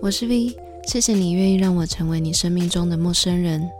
[0.00, 0.56] 我是 V，
[0.88, 3.70] 谢谢你愿意让我成为你生命中的陌生人。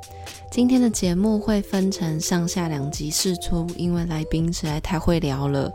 [0.52, 5.72] 今天的节目会分成上下两集释出，因为来宾实在太会聊了。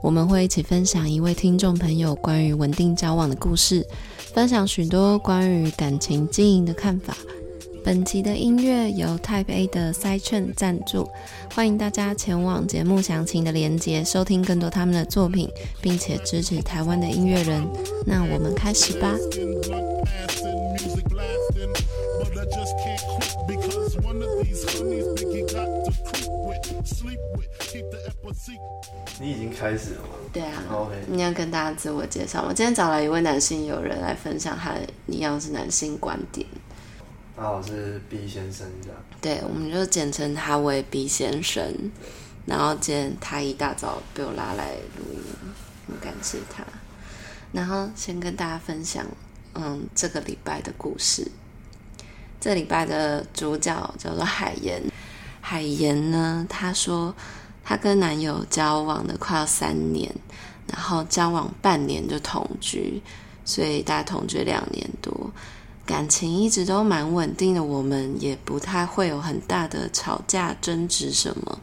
[0.00, 3.84] 我们会一起分享一位听众朋友关于稳定交往的故事，
[4.32, 7.16] 分享许多关于感情经营的看法。
[7.82, 11.08] 本集的音乐由 Type A 的 Sidechain 赞助，
[11.54, 15.48] 欢迎大家前往节目详情的连结，收听更多他们的作品，
[15.80, 17.66] 并且支持台湾的音乐人。
[18.06, 19.16] 那我们开始吧。
[29.20, 30.08] 你已经开始了吗？
[30.32, 30.62] 对啊。
[30.72, 30.94] OK。
[31.06, 32.44] 你要跟大家自我介绍。
[32.48, 34.74] 我今天找来一位男性友人来分享他
[35.06, 36.46] 一样是男性观点。
[37.40, 38.98] 大家好，我是 B 先生，这样。
[39.18, 41.90] 对，我们就简称他为 B 先生。
[42.44, 45.22] 然后今天他一大早被我拉来录音，
[45.88, 46.62] 很感谢他。
[47.50, 49.06] 然后先跟大家分享，
[49.54, 51.26] 嗯，这个礼拜的故事。
[52.38, 54.82] 这礼拜的主角叫做海妍。
[55.40, 57.14] 海妍呢，她说
[57.64, 60.14] 她跟男友交往了快要三年，
[60.66, 63.00] 然后交往半年就同居，
[63.46, 65.32] 所以大概同居两年多。
[65.90, 71.58] 感情一直都蛮稳定的，我们也不太会有很大的吵架争执什么。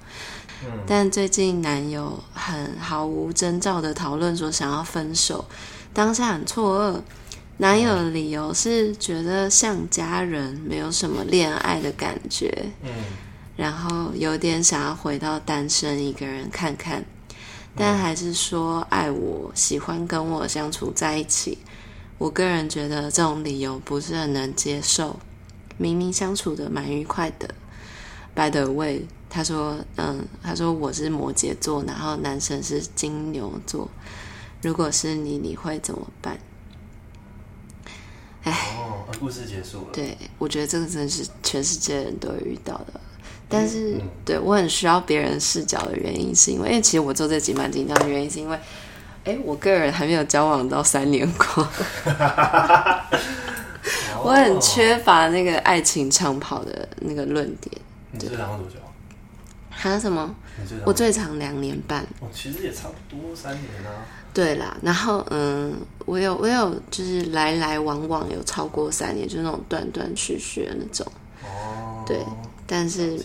[0.66, 0.72] 嗯。
[0.86, 5.46] 但最近男友很毫无征兆的讨论说想要分手，
[5.94, 7.02] 当下很错愕。
[7.60, 12.54] 男友的理由是觉得像家人，没有什么恋爱的感觉。
[12.84, 12.90] 嗯。
[13.56, 17.02] 然后有点想要回到单身一个人看看，
[17.78, 21.58] 但还是说爱我，喜欢跟我相处在一起。
[22.18, 25.20] 我个人觉得这种理由不是很能接受，
[25.78, 27.48] 明明相处的蛮愉快的。
[28.34, 33.88] By the way，他说，嗯，他说我是摩羯座，然后男生是金牛座。
[34.64, 36.40] 如果是你，你会怎么办？
[38.44, 39.88] 哎，哦，故事结束了。
[39.94, 43.00] 对，我觉得这个真的是全世界人都会遇到的。
[43.48, 48.60] 但是，嗯嗯、对我很需要别人视角的原因，是因为，因为其实我做这集蛮紧张的原因，是因为。
[49.28, 51.68] 哎，我个人还没有交往到三年过，
[54.24, 57.76] 我很缺乏那个爱情长跑的那个论点。
[58.12, 58.76] 你最长多久？
[59.70, 60.34] 还有什么？
[60.86, 62.02] 我最长两年半。
[62.22, 64.06] 哦，其实也差不多三年啊。
[64.34, 71.06] 对啦，然后嗯，我有我有就是来来往往有超过三年，就是那种断断续续的那种。
[71.44, 72.02] 哦。
[72.08, 72.18] 对，
[72.66, 73.20] 但是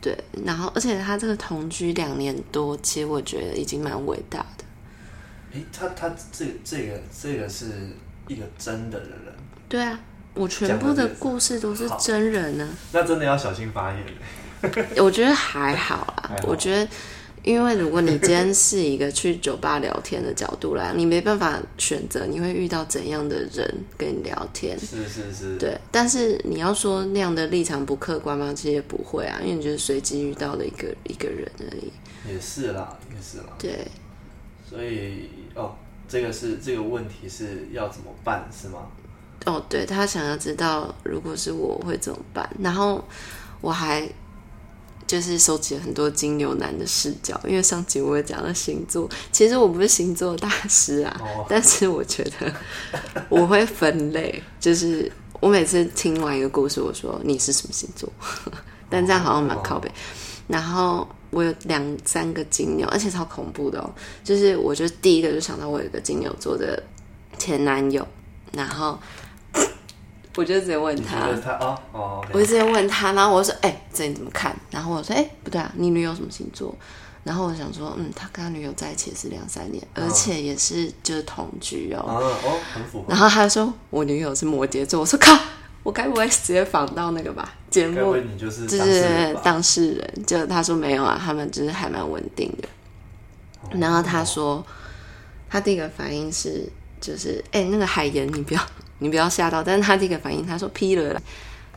[0.00, 4.57] 对，然后而且他这个同居两年多，其实我觉得已经蛮伟大的。
[5.58, 7.66] 诶，他他这这个这个是
[8.28, 9.08] 一个真的人，
[9.68, 9.98] 对啊，
[10.34, 12.68] 我全部的故事都是真人呢。
[12.92, 14.04] 那真的要小心发言。
[14.98, 16.88] 我觉得还好啦，我觉得，
[17.44, 24.78] 因为如果你今天是一个去酒吧聊天的角度来，你没办法选择你会遇到怎样的人跟你聊天。
[24.78, 25.56] 是是是。
[25.56, 28.52] 对，但是你要说那样的立场不客观吗？
[28.52, 31.92] 其实也不会啊，因为你就是随机遇到的一个一个人而已。
[32.28, 33.44] 也是啦，也是啦。
[33.58, 33.86] 对。
[34.68, 35.74] 所以哦，
[36.08, 38.86] 这个是这个问题是要怎么办是吗？
[39.44, 43.04] 哦，对，他想要知道如果是我会怎么办，然后
[43.60, 44.08] 我还
[45.06, 52.52] 就是收集了很多金牛男的视角，因为上集我也讲了星座，其实我不是星座大师啊，哦、 但是我觉得
[53.28, 58.08] 我会分类，就是我每次听完一个故事，我说你是什么星座，
[58.90, 59.92] 但这样好像蛮靠北，哦、
[60.46, 61.08] 然后。
[61.30, 63.90] 我有两三个金牛，而且超恐怖的哦。
[64.24, 66.82] 就是我就第一个就想到我有一个金牛座的
[67.38, 68.06] 前男友，
[68.52, 68.98] 然后
[70.36, 76.74] 我就直接问他，他哦哦，我就直接问他，然后我说：“哎、欸，这你怎么看？”然后我说：“哎、欸，不对啊，你女友什么星座？”
[77.24, 83.06] 然后我想说：“嗯，他跟他女友在一起是两三年，而且也是就是同居哦。”哦，很符合。
[83.08, 85.36] 然后他说：“我女友是摩羯座。”我说：“靠。”
[85.82, 87.54] 我该不会直接访到那个吧？
[87.70, 92.68] 节目就是就是当事人，就他说没有啊，他们就是还蛮稳定的。
[93.78, 94.64] 然后他说，
[95.48, 96.66] 他第一个反应是
[97.00, 98.60] 就是哎、欸，那个海盐，你不要
[98.98, 99.62] 你不要吓到。
[99.62, 101.20] 但是他第一个反应，他说劈了啦，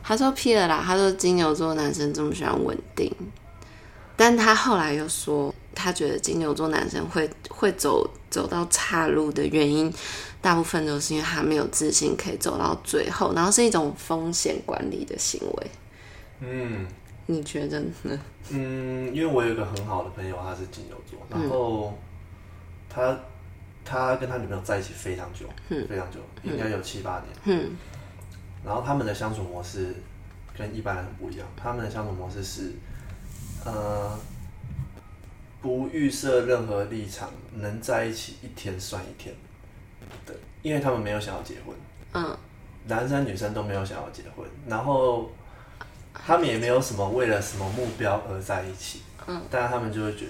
[0.02, 0.82] 他说劈了啦。
[0.84, 3.14] 他说金牛座男生这么喜欢稳定，
[4.16, 9.94] 但他后来又说，他觉得金牛座男生会会走走到岔路的原因。
[10.40, 15.70] 大部分都是因为他没有自信可以走到最后，然后是一种风险管理的行为。
[16.40, 16.84] 嗯，
[17.26, 18.18] 你觉得呢？
[18.50, 21.96] 嗯，因为我有一个很好的朋友，他是金牛座，然后
[22.90, 23.16] 他
[23.84, 27.28] 他跟他女朋友在一起非常久，嗯、非常久，应该有七八年。
[27.44, 27.76] 嗯，
[28.64, 29.94] 然后他们的相处模式
[30.58, 32.72] 跟一般人不一样，他们的相处模式是，
[33.64, 34.18] 呃，
[35.62, 39.34] 不预设任何立场，能在一起一天算一天。
[40.26, 41.74] 对，因为他们没有想要结婚。
[42.12, 42.36] 嗯。
[42.84, 45.30] 男生女生都没有想要结婚，然后
[46.12, 49.02] 他们也没有什么为了什么目标而在一起。
[49.28, 49.40] 嗯。
[49.48, 50.26] 但他们就会觉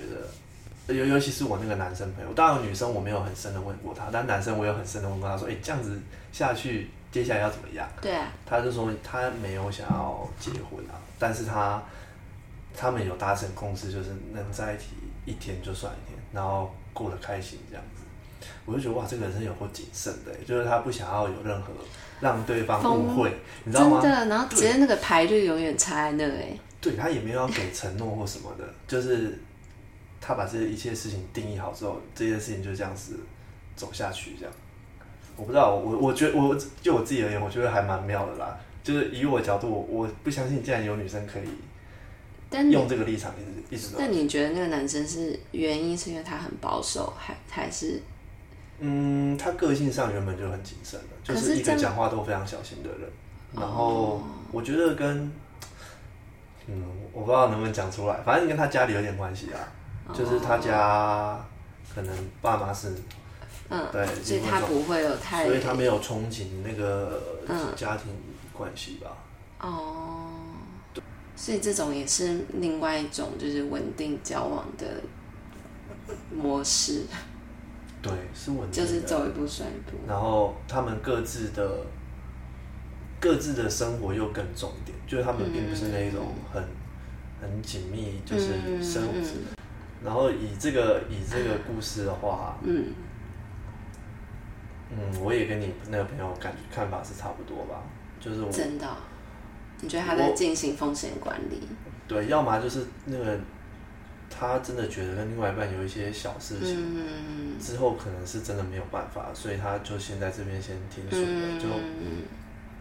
[0.87, 5.99] 得，尤尤其是我那个男生朋友，当然女生我没有很深的问过他，但男生我有很深的问过他说：“哎、欸，这样子
[6.31, 8.31] 下去，接下来要怎么样？”对啊。
[8.45, 11.83] 他就说他没有想要结婚啊，但是他
[12.77, 14.89] 他们有达成共识，就是能在一起
[15.25, 18.03] 一天就算一天，然后过得开心这样子。
[18.65, 21.73] 我就觉得哇，这个人是有够谨慎的，就是他不想要有任何。
[22.21, 23.35] 让对方误会，
[23.65, 24.01] 你知道吗？
[24.01, 26.57] 真的，然后直接那个牌就永远插在那哎。
[26.81, 29.37] 对，他也没有要给承诺或什么的，就是
[30.21, 33.19] 他把这一切事情定义好之后，这件事情就这样子
[33.75, 34.55] 走下去，这样。
[35.37, 38.57] 我不知道，我我觉得我就我自己而言，我觉得还蛮妙的啦。
[38.85, 41.49] 就是以我的角度，我我不相信竟然有女生可以
[42.71, 43.95] 用这个立场一直一直。
[43.99, 48.01] 但你觉得那个男生是原因是因为他很保守，还还是？
[48.81, 53.09] 嗯，他个性上原本就很谨慎的，就是一个讲话都非常小心的人。
[53.55, 55.31] 然后我觉得跟，
[56.67, 59.61] 嗯，我不知道能不能讲出来，反正跟他家里有点关系啊。
[60.13, 61.39] 就是他家
[61.95, 62.93] 可能爸妈是，
[63.69, 67.23] 嗯，对，所以他不会有太，所以他没有憧憬那个
[67.77, 68.13] 家庭
[68.53, 69.17] 关系吧。
[69.61, 70.32] 哦，
[71.43, 74.87] 所以这种也是另外一种就是稳定交往的
[76.33, 77.03] 模式。
[78.01, 79.97] 对，是稳定的，就是走一步算一步。
[80.07, 81.85] 然后他们各自的
[83.19, 86.69] 各自的生活又更重一点，就是他们并不是那种很、嗯、
[87.41, 89.13] 很紧密，就是生活。
[89.13, 89.27] 嗯、
[90.05, 92.95] 然后以这个以这个故事的话，嗯
[94.91, 97.83] 嗯，我也跟你那个朋友感觉看法是差不多吧，
[98.21, 98.87] 就是我真的，
[99.83, 101.69] 你觉得他在进行风险管理？
[102.09, 103.39] 对，要么就是那个。
[104.35, 111.67] 他真的觉得跟另外一半有一些小事情，嗯、之后可能是真的没有办法，所以他就先在这边先停损了，嗯、就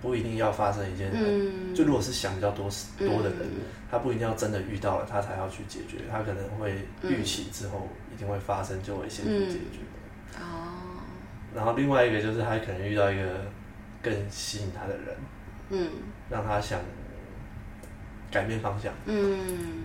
[0.01, 1.12] 不一定要发生一件。
[1.13, 10.39] 嗯、就如果是想比较多多的人，嗯、他不一定要真的遇到了他才要去解决，他可能会预期之后一定会发生，就会先去解决。
[10.39, 11.01] 哦、嗯。
[11.53, 13.45] 然后另外一个就是他可能遇到一个
[14.01, 15.18] 更吸引他的人，
[15.71, 15.89] 嗯，
[16.31, 16.79] 让他想
[18.31, 18.93] 改变方向。
[19.05, 19.83] 嗯。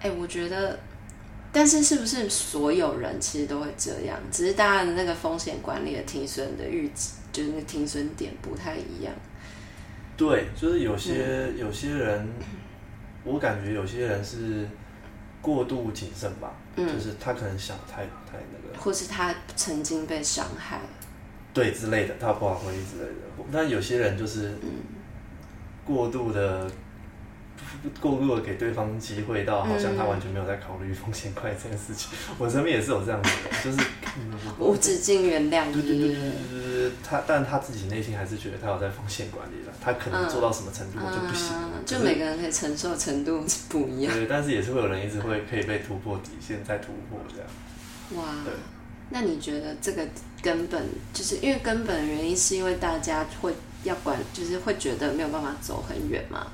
[0.00, 0.78] 哎、欸，我觉得，
[1.52, 4.16] 但是是不是所有人其实都会这样？
[4.30, 9.12] 只是大家的那个风险管理的停损的预期，就是那停损点不太一样。
[10.16, 12.28] 对，就是有些、嗯、有些人，
[13.24, 14.68] 我感觉有些人是
[15.42, 20.80] 过度谨慎吧，嗯、就是他可能想太太那个，或是他曾经被伤害，
[21.52, 23.48] 对之类的，他不好回忆之类的。
[23.52, 24.54] 但有些人就是
[25.88, 26.70] 过度的。
[28.00, 32.10] 过度的给对方机会，到好像他完全没有在考虑风险管理这件事情。
[32.30, 35.72] 嗯、 我身边也是有这样子的，就是、嗯、无止境原谅。
[35.72, 36.16] 对对对对
[36.50, 39.72] 对，他但他自己内心还是觉得他有在风险管理了。
[39.80, 44.12] 他可能做到什么程度就不行，嗯、就每个人可以承受程度不一样。
[44.12, 47.46] 对，但是也是会有人一直会可以被突破底线，再突破这样。
[48.16, 48.54] 哇，对。
[49.10, 50.06] 那你觉得这个
[50.42, 53.52] 根本就是因为根本原因是因为大家会
[53.84, 56.48] 要管，就是会觉得没有办法走很远嘛？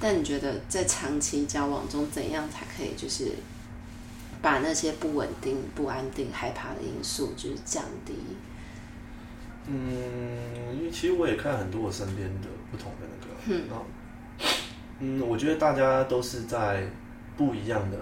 [0.00, 3.32] 但你觉得在长期交往中，怎样才可以就是
[4.40, 8.14] 把那些不稳定、不安定、害怕的因素就是降低？
[9.66, 13.68] 嗯，因为其实我也看很多我身边的不同的那个，嗯，
[15.00, 16.86] 嗯，我觉得大家都是在
[17.36, 17.98] 不一样的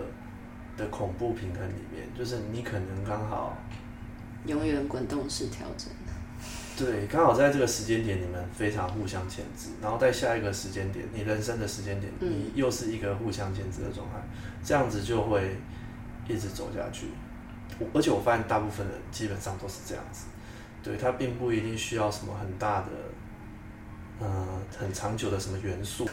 [0.77, 3.57] 的恐怖平衡里面，就是你可能刚好
[4.47, 5.89] 永远滚动式调整。
[6.77, 14.23] 对，刚好在这个时间点，你们非常互相牵制，然后在下一个时间点，你人生的时间点，你又是一个互相牵制的状态，
[14.63, 15.57] 这样子就会
[16.29, 17.07] 一直走下去。
[17.95, 20.27] 而且我发现大部分人基本上都是这样子，
[20.83, 22.89] 对，他并不一定需要什么很大的，
[24.21, 24.47] 嗯、呃，
[24.79, 26.07] 很长久的什么元素，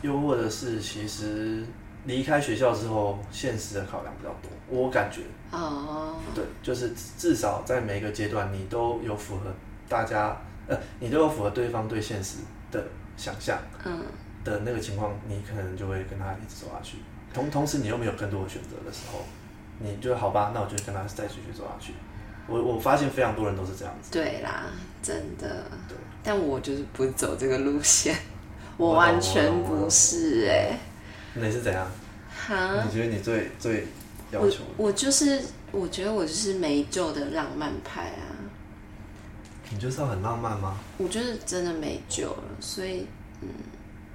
[0.00, 1.62] 又或者是其实
[2.06, 4.50] 离开学校之后，现实的考量比较多。
[4.68, 5.20] 我感觉，
[5.50, 9.52] 哦，对，就是至少在每一个阶段，你都有符合。
[9.88, 12.38] 大家，呃，你都有符合对方对现实
[12.70, 12.84] 的
[13.16, 14.02] 想象，嗯，
[14.44, 16.98] 的那个情况，你可能就会跟他一直走下去。
[17.32, 19.20] 同同时，你又没有更多的选择的时候，
[19.78, 21.92] 你就好吧，那我就跟他再继续走下去。
[22.48, 24.10] 我我发现非常多人都是这样子。
[24.12, 24.66] 对啦，
[25.02, 25.64] 真的。
[25.88, 25.96] 对。
[26.22, 28.16] 但我就是不走这个路线，
[28.76, 30.78] 我完全不是哎、欸。
[31.34, 31.86] 你是怎样？
[32.34, 32.82] 哈？
[32.84, 33.86] 你觉得你最最
[34.30, 34.86] 要求我？
[34.86, 38.35] 我就是，我觉得我就是没救的浪漫派啊。
[39.70, 40.78] 你就是要很浪漫吗？
[40.96, 43.06] 我就是真的没救了，所以
[43.40, 43.48] 嗯，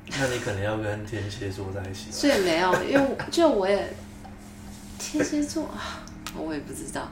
[0.07, 2.11] 那你可能要跟天蝎座在一起。
[2.11, 3.93] 所以没有，因为就我也
[4.97, 6.03] 天蝎座啊，
[6.35, 7.11] 我也不知道，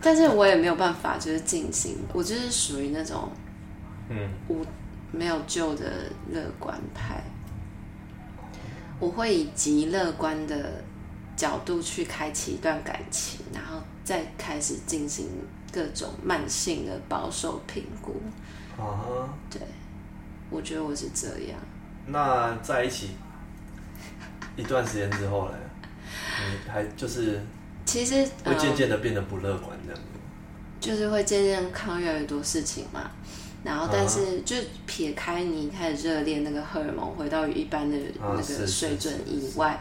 [0.00, 3.28] 但是我也没有办法，就是进行，我就是属于那种，
[4.08, 4.64] 嗯，无
[5.10, 5.84] 没有救的
[6.30, 7.22] 乐观派，
[9.00, 10.82] 我会以极乐观的
[11.36, 15.26] 角度去开启一段感情，然后再开始进行
[15.72, 18.20] 各种慢性的保守评估。
[18.80, 19.60] 啊，对，
[20.50, 21.58] 我觉得我是这样。
[22.06, 23.10] 那在一起
[24.56, 25.54] 一段时间之后呢？
[26.38, 27.40] 你还就是，
[27.86, 30.02] 其实会渐渐的变得不乐观这样子，
[30.80, 33.10] 就是会渐渐抗越来越多事情嘛。
[33.64, 39.80] 然后，但是就撇开你开始热恋那个荷尔蒙回到一般的那个水准以外，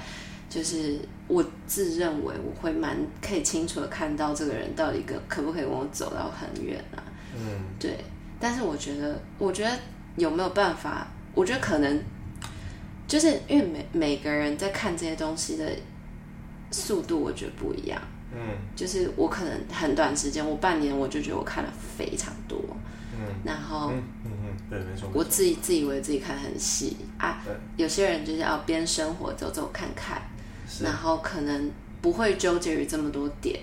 [0.51, 6.99] 就是我自认为我会蛮可以清楚的看到这个人到底可可不可以跟我走到很远啊。
[7.33, 7.97] 嗯，对。
[8.37, 9.71] 但是我觉得，我觉得
[10.17, 11.07] 有没有办法？
[11.33, 12.03] 我觉得可能
[13.07, 15.71] 就是因为每每个人在看这些东西的
[16.69, 18.01] 速度，我觉得不一样。
[18.33, 18.39] 嗯，
[18.75, 22.59] 就是我可能很短时间，我半年我就觉得我看了非常多。
[23.13, 25.09] 嗯，然后嗯嗯嗯，对，没错。
[25.13, 27.41] 我自己自以为自己看很细啊。
[27.45, 30.21] 对，有些人就是要边生活走走看看，
[30.83, 33.59] 然后可能不会纠结于这么多点。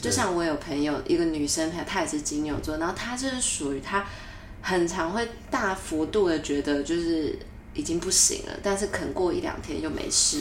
[0.00, 4.06] 就像我有朋友，一个女生她，她也是金牛座，然后她就是属于她
[4.62, 7.36] 很常会大幅度的觉得就是
[7.74, 10.40] 已经不行了，但是可能过一两天就没事，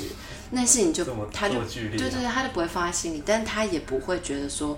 [0.51, 4.77] 那事情就她就对对对，她就不会放在心里，但是她也不会觉得说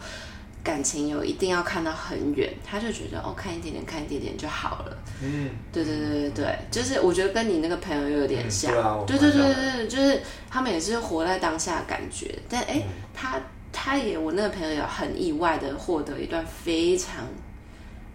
[0.69, 4.97] 感情有一定要看到很远，他就觉得哦，看一点点，看一点点就好了。
[5.21, 12.83] 嗯，对对对对对，就是我觉得跟你那个朋友又有点像，对对对对对，就是他们也是活在当下的感觉，但哎，
[13.13, 13.39] 他。
[13.71, 17.23] 他也，我那个朋友有很意外的获得一段非常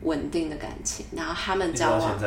[0.03, 2.19] 稳定的感情，然后他们交往，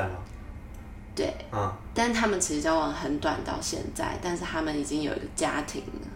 [1.13, 6.06] 对，嗯，但是他们其实交往很短到现在，但是他们已经有一个家庭了，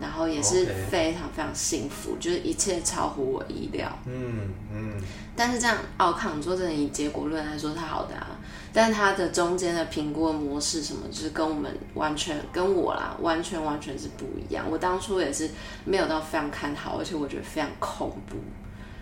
[0.00, 5.02] 然后也是非常非常幸福，就是一切超乎我意料，嗯嗯，
[5.34, 8.38] 但是这样奥康说真的以结果论来说是好的啊。
[8.72, 14.64] 但他的中间的评估的模式什么，就是跟我们完全跟我啦，完全完全是不一样。
[14.70, 15.50] 我当初也是
[15.84, 18.36] 没有到非常看好，而且我觉得非常恐怖。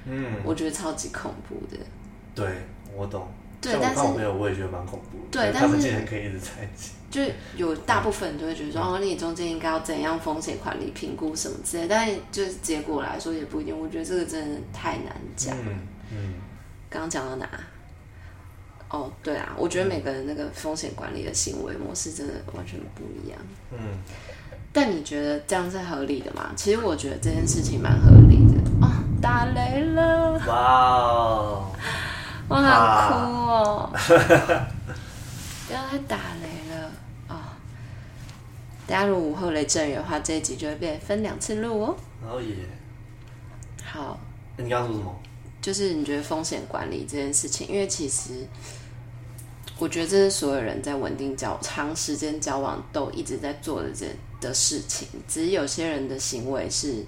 [0.06, 1.76] 嗯，我觉得超级恐怖的。
[2.34, 2.46] 对，
[2.96, 3.28] 我懂。
[3.72, 5.18] 对，但是我没有，我也觉得蛮恐怖。
[5.30, 6.92] 对，但是他们竟然可以一直在一起。
[7.10, 7.22] 就
[7.56, 13.78] 有大部分人都会觉得说，嗯、哦，你中间应该要怎样风险管理评估什么之类，但是就是结果来说也不一定。
[13.78, 15.56] 我觉得这个真的太难讲。
[15.58, 15.78] 嗯
[16.12, 16.34] 嗯。
[16.90, 17.48] 刚刚讲到哪？
[18.88, 23.38] 哦，oh, 对啊，我觉得每个人那个风险管理的行为模式真的完全不一样。
[23.72, 23.78] 嗯，
[24.72, 26.52] 但你觉得这样是合理的吗？
[26.54, 28.60] 其实我觉得这件事情蛮合理的。
[28.80, 28.88] 哦，
[29.20, 30.40] 打雷了！
[30.46, 31.72] 哇哦，
[32.48, 33.14] 我好哭
[33.50, 33.90] 哦！
[35.66, 36.90] 不要再打雷了
[37.28, 37.36] 哦。
[38.86, 41.96] 等下如果午后雷阵雨的话，这一集就会变分两次录哦。
[42.24, 42.54] 哦耶！
[43.84, 44.18] 好，
[44.56, 45.14] 你刚刚说什么？
[45.60, 48.46] 就是你觉得风险管理这件事情，因为其实
[49.78, 54.06] 我觉得这是所有人在稳定交长时间交往都一直在做的这
[54.40, 55.08] 的事情。
[55.26, 57.04] 只是有些人的行为是，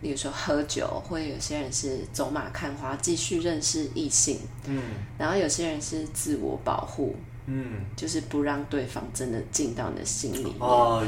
[0.00, 4.38] 比如说喝酒，或者有些人是走马看花，继续认识异性。
[4.66, 4.82] 嗯，
[5.18, 7.16] 然后有些人是自我保护，
[7.46, 10.56] 嗯，就是不让对方真的进到你的心里面。
[10.58, 11.04] 哦，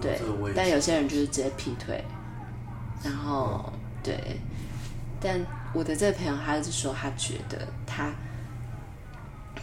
[0.00, 0.20] 对。
[0.54, 2.04] 但有些人就是直接劈腿，
[3.04, 4.36] 然后、嗯、对，
[5.20, 5.40] 但。
[5.72, 7.56] 我的这个朋友，他是说，他觉得
[7.86, 8.12] 他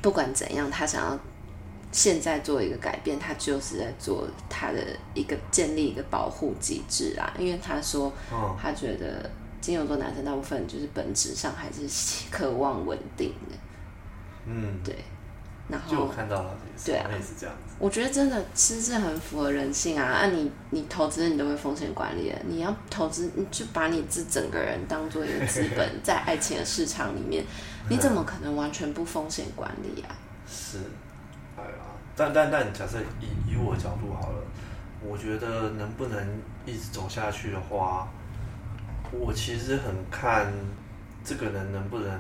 [0.02, 1.20] 不管怎样，他想要
[1.92, 4.80] 现在做一个改变，他就是在做他的
[5.14, 7.34] 一个建立一个保护机制啊。
[7.40, 8.12] 因为他说，
[8.62, 9.30] 他觉得
[9.62, 11.88] 金牛座男生大部分就是本质上还是
[12.30, 13.56] 渴望稳定的。
[14.46, 14.96] 嗯，对。
[15.70, 17.76] 然后就我看到了，对啊，也是这样子。
[17.78, 20.06] 我觉得真的其实很符合人性啊！
[20.06, 27.44] 啊你，你你投资你都会风险管理的，你要投资，你就把你这整个人当做一个资本，在爱情的市场里面，
[27.90, 30.16] 你怎么可能完全不风险管理啊？
[30.50, 30.78] 是，
[32.18, 34.44] 但但但假设以以我角度好了，
[35.02, 38.08] 我觉得能不能一直走下去的话，
[39.12, 40.52] 我其实很看
[41.24, 42.20] 这个人能不能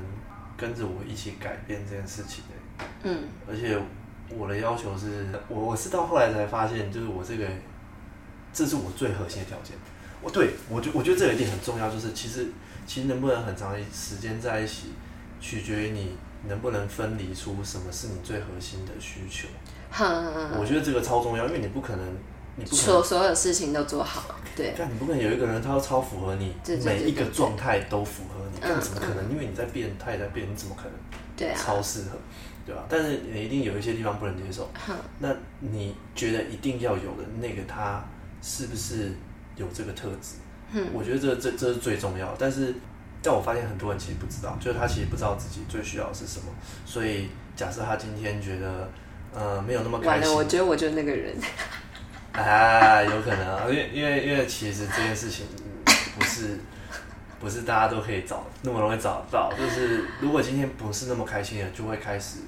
[0.55, 2.43] 跟着我一起改变这件事情。
[3.01, 3.75] 嗯，而且
[4.29, 7.47] 我的要求是，我我是到后来才发现，就是我这个，
[8.53, 9.75] 这是我最核心的条件。
[10.21, 12.47] 我对我觉我觉得这个一点很重要，就是其实
[12.85, 14.93] 其实能不能很长时间在一起，
[15.41, 16.15] 取决于你
[16.47, 19.47] 能不能分离出什么是你最核心的需求。
[20.59, 22.05] 我觉得这个超重要，因为你不可能，
[22.55, 24.73] 你不所所有事情都做好，对。
[24.77, 26.53] 但你不可能有一个人他要超符合你，
[26.83, 29.31] 每一个状态都符合你，怎么可能？
[29.31, 30.93] 因为你在变，他也在变，你怎么可能？
[31.35, 32.17] 对啊，超适合。
[32.65, 32.83] 对吧？
[32.89, 34.69] 但是你一定有一些地方不能接受。
[34.89, 38.03] 嗯、那你觉得一定要有的那个他，
[38.41, 39.13] 是不是
[39.55, 40.35] 有这个特质？
[40.73, 42.35] 嗯，我觉得这这这是最重要的。
[42.37, 42.75] 但是，
[43.21, 46.47] 但我发现很多人其实不知道，就是他其实不知道自己最需要的是什么。
[46.85, 48.89] 所以，假设他今天觉得
[49.33, 51.35] 呃没有那么开心，完了，我觉得我就是那个人。
[52.33, 55.47] 啊，有可能啊，因为因为因为其实这件事情
[56.17, 56.59] 不是
[57.39, 59.51] 不是大家都可以找那么容易找得到。
[59.57, 62.39] 就是如果今天不是那么开心的，就会开始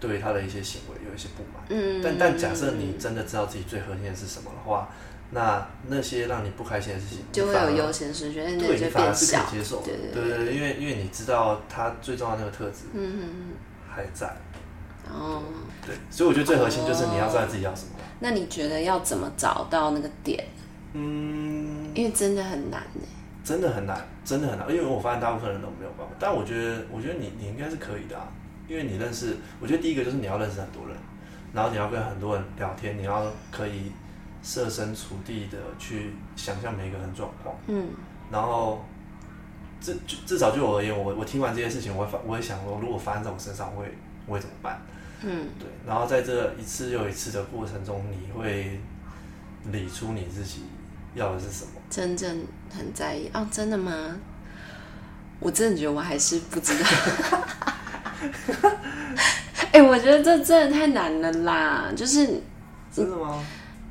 [0.00, 1.62] 对他的一些行为有一些不满。
[1.68, 4.88] 嗯，但但假设你真的知道自己最核心的是什么的话，
[5.30, 9.86] 那那些让你不开心的事情就会有优先顺序，对，你反而是可以接受的。
[10.12, 13.28] 对对对，因为因为你知道他最重要的那个特质，嗯嗯
[13.88, 14.36] 还在。
[15.08, 15.40] 哦，
[15.86, 17.90] 对，所以我觉得最核心就是你要知道自己要什么。
[18.18, 20.44] 那你觉得要怎么找到那个点？
[20.92, 23.02] 嗯，因为真的很难呢。
[23.44, 24.68] 真的很难，真的很难。
[24.68, 28.26] 因为我发现大部分人都没有办法，但我觉得，我觉得你你应该是可以的啊。
[28.66, 30.96] 因为你认识，我觉得第一个就是你要认识很多人，
[31.52, 33.92] 然后你要跟很多人聊天，你要可以
[34.42, 37.54] 设身处地的去想象每一个人状况。
[37.68, 37.86] 嗯，
[38.28, 38.84] 然后
[39.80, 43.94] 至至少就我而言，我我听完这些事情，我会发，我会想说，如果发生在我身上，我会
[44.26, 44.80] 我会怎么办？
[45.28, 48.78] 嗯，对，然后在这一次又一次的过程中，你会
[49.72, 50.62] 理出你自己
[51.16, 51.72] 要的是什么？
[51.90, 54.16] 真正很在意哦，真的吗？
[55.40, 56.88] 我真的觉得我还是不知道。
[59.72, 61.92] 哎、欸，我觉得这真的太难了啦！
[61.96, 62.40] 就是
[62.92, 63.44] 真的吗？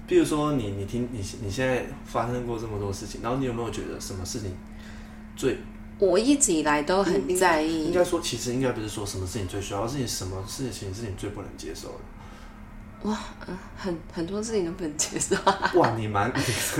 [0.07, 4.55] 比如说你，你听你你现在发生过这么多事情，然后你有没有觉得什么事情
[5.35, 5.59] 最？
[5.97, 7.85] 我一直以来都很在意。
[7.85, 13.09] 应该说，其实应该不是说什么事情最需要，而是你什么事情是你最不能接受的。
[13.09, 15.35] 哇，嗯，很很多事情都不能接受。
[15.79, 16.31] 哇，你蛮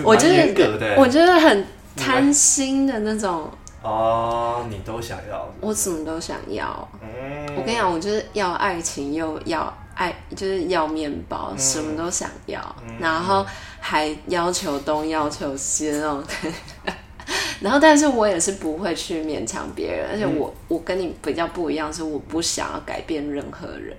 [0.03, 3.50] 我就是我就是很贪心的那种。
[3.84, 5.48] 哦，你都想要？
[5.62, 6.89] 我什么都想要。
[7.00, 13.45] 嗯，我跟你讲，我就是要爱情，又要爱，就是要面包，嗯，什么都想要，嗯，然后
[13.79, 16.24] 还要求东要求西那种。
[17.62, 23.96] 然后，但是我也是不会去勉强别人，而且我我跟你比较不一样，是我不想要改变任何人。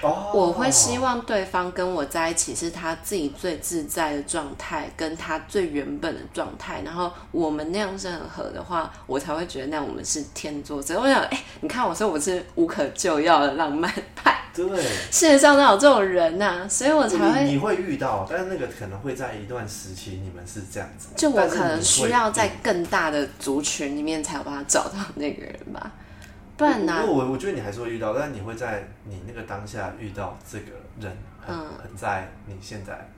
[0.00, 0.32] Oh.
[0.32, 6.82] 我会希望对方跟我在一起是他自己最自在的状态，跟他最原本的状态。
[6.84, 11.00] 然后我们那样是很合的话，我才会觉得那我们是天作之合。
[11.00, 14.37] 我想，哎，你看我说我是无可救药的浪漫派。
[14.66, 16.68] 对，世界上哪有这种人呐、啊？
[16.68, 21.08] 所以我才会你，你会遇到，但是那个可能会在一段时期，你们是这样子。
[21.16, 25.92] 就我可能需要在更大的族群里面才有办法找到那个人吧。
[26.56, 27.04] 不然呢？
[27.06, 33.08] 我我觉得你还是会遇到，但你会在你那个当下遇到这个人，很、嗯、很在你现在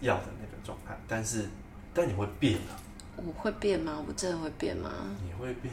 [0.00, 1.46] 要的那个状态，但是
[1.92, 2.78] 但你会变啊？
[3.16, 3.94] 我会变吗？
[4.06, 4.90] 我真的会变吗？
[5.24, 5.72] 你会变。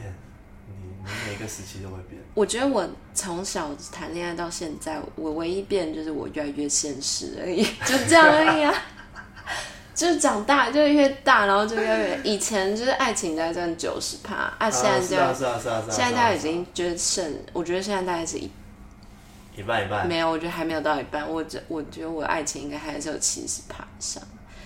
[1.04, 2.20] 你每个时期都会变。
[2.34, 8.74] 我觉得我从小谈恋爱到现在，我唯一变就是我越来越现实而已，就这样而已啊。
[9.94, 12.20] 就是长大就越大，然后就越来越。
[12.24, 15.06] 以前就是爱情在占九十趴，啊，现在就
[15.88, 18.50] 现在大概已经就是剩，我觉得现在大概是一
[19.56, 20.04] 一半一半。
[20.08, 21.30] 没有，我觉得还没有到一半。
[21.30, 24.20] 我觉我觉得我的爱情应该还是有七十趴以上。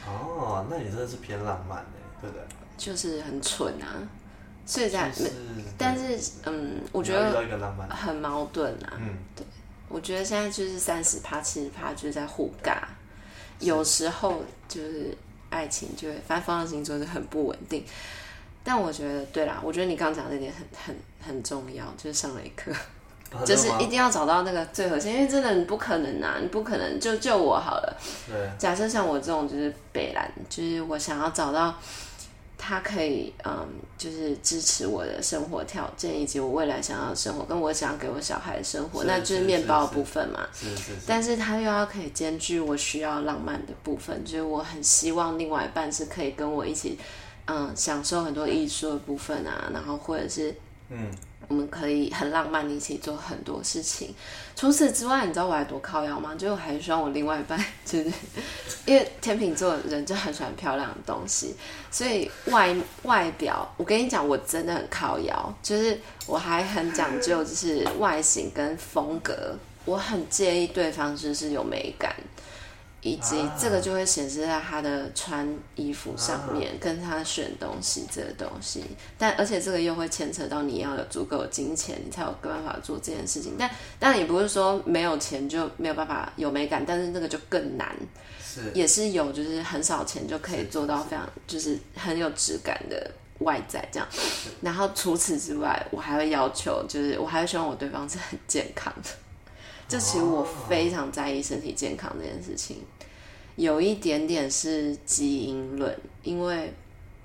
[0.07, 1.85] 哦，那你真的是偏浪漫的，
[2.23, 2.43] 对不对？
[2.79, 4.01] 就是很蠢啊。
[4.69, 5.33] 所以在，就是、
[5.79, 7.43] 但是嗯，我觉得
[7.89, 8.93] 很矛盾啊。
[8.99, 9.43] 嗯，对，
[9.89, 12.77] 我觉得现在就是三十趴、七十趴，就是在互尬。
[13.61, 15.17] 有时候就是
[15.49, 17.83] 爱情就会，反正风象星座是很不稳定。
[18.63, 22.71] 但我觉得，对啦，我觉得你刚刚讲的那点很很很重要，就是上了一课，
[23.33, 27.97] 啊、 就是一定要找到那个最核心，因为真的你不可能啊，你不可能就就我好了。
[28.27, 31.75] 对，假设像我这种就是北蓝，就是我想要找到。
[32.59, 33.67] 他可以，嗯，
[33.97, 40.47] 就是支持我的生活条件，以及我未来想要的生活，跟我想要给我小孩的生活，那就是面包的部分嘛。
[40.53, 41.01] 是是，是，是，是。
[41.07, 46.99] 但是他又要可以兼具我需要浪漫的部分，就是我很希望另外一半是可以跟我一起，
[47.47, 50.55] 嗯，享受很多艺术的部分啊，然后或者是，
[50.91, 51.11] 嗯。
[51.49, 54.15] 我们可以很浪漫的一起做很多事情。
[54.55, 56.35] 除此之外，你知道我还多靠腰吗？
[56.35, 58.13] 就我还希望我另外一半，就是
[58.87, 61.55] 因为天秤座的人就很喜欢漂亮的东西，
[61.91, 72.15] 所以外外表，我跟你讲，我真的很靠腰，就是我还很讲究，就是外形跟风格，我很介意对方就是有美感。
[73.01, 78.85] 以及这个就会显示在他的穿衣服上面，跟他选东西这个东西。
[79.17, 83.55] 但而且这个又会牵扯到你要有足够的金钱，你才有办法做这件事情。
[83.59, 87.95] 但当然也不是说没有钱就没有办法有美感，但是那个就更难。
[88.43, 93.09] 是，也是有，就是很少钱就可以做到非常就是很有质感的
[93.41, 94.09] 外在这样。
[94.61, 99.11] 然后除此之外，我还会要求，就是我还会希望我对方是很健康的。
[99.89, 102.85] 这其实我非常在意身体健康这件事情，
[103.57, 106.75] 有一点点是基因论，因为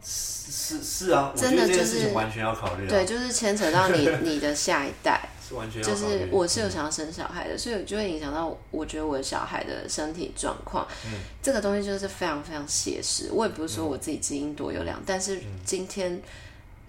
[0.01, 10.87] 是是是啊，真的就是完全要考虑、啊，对，就是牵扯到你 你的下一代，是完全就是我是有想要生小孩的，嗯、所以就会影响到我觉得我的小孩的身体状况。
[11.05, 13.29] 嗯，这个东西就是非常非常写实。
[13.31, 16.21] 我也不是说我自己基因多优良，嗯、但是今天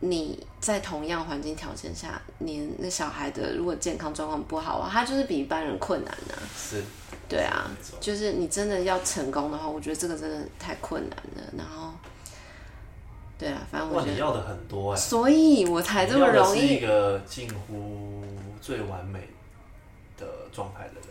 [0.08, 6.42] 你在同样环境条件下，你那小孩的如果健康状况不好啊，他就是比一般人困难呢、啊。
[6.56, 6.82] 是，
[7.28, 11.52] 对啊，就是你真的要成功的话，我觉得这个真的太困难了。
[11.56, 11.92] 然后。
[13.36, 16.60] 对啊，反正我觉得你要的很多哎，所以我才这么容易。
[16.60, 18.22] 是一个近乎
[18.62, 19.28] 最完美
[20.16, 21.02] 的状态的人。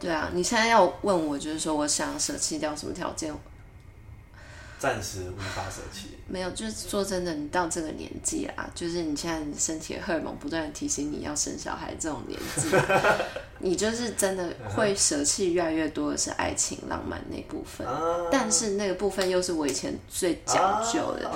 [0.00, 3.32] 对啊，你现在要问我，就是说我想要舍弃掉什么条件？
[4.78, 6.10] 暂时无法舍弃。
[6.26, 12.68] 没有，就是说真的，你到这个年纪啊， 就是你现在你身体的荷尔蒙不断的提醒你要生小孩这种年纪，
[13.60, 17.86] 你就是真的会舍弃越来越多的是爱情浪漫那部分，
[18.30, 21.30] 但是那个部分又是我以前最讲究的，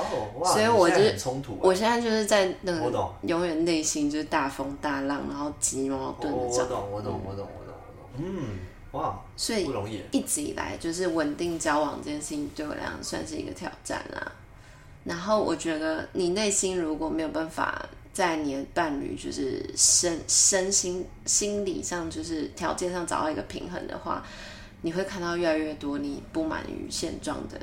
[0.45, 1.17] 所以我就是
[1.61, 6.69] 我现在就是在那个永远内心就是大风大浪，然后急矛盾的这样。
[6.69, 7.77] 我懂，我懂，我懂，我懂，我懂，
[8.19, 8.72] 嗯。
[8.93, 9.67] 哇，所以
[10.11, 14.33] 一直以来就是稳定交往这件事情对我来讲算是一个挑战啦。
[15.05, 24.23] 然后我觉得你内心如果没有办法在你的伴侣就是身身心心理上就是条件上找到一个平衡的话，
[24.83, 27.59] 你会看到越来越多你不满于现状的，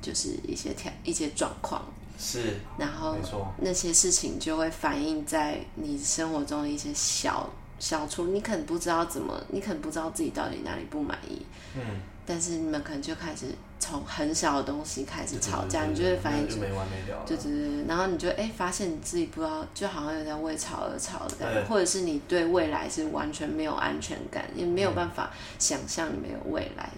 [0.00, 1.84] 就是一些条一些状况。
[2.16, 3.16] 是，然后
[3.58, 7.50] 那些事情就会反映在你生活中的一些小。
[7.78, 11.44] 小处，你可能不知道怎么，你可能不知道自己到底哪里不满意。
[11.76, 11.80] 嗯，
[12.26, 13.46] 但是你们可能就开始
[13.78, 17.22] 从很小的东西开始吵架，对对对对，你就会发现就没完没了。
[17.26, 26.90] 对对对，然后你就哎、欸、发现你自己不知道，就好像有点为吵而吵的感觉，或者是你对未来是完全没有安全感，也没有办法想象你没有未来，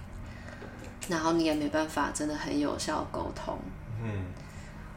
[0.00, 3.58] 嗯、然后你也没办法真的很有效沟通。
[4.02, 4.24] 嗯。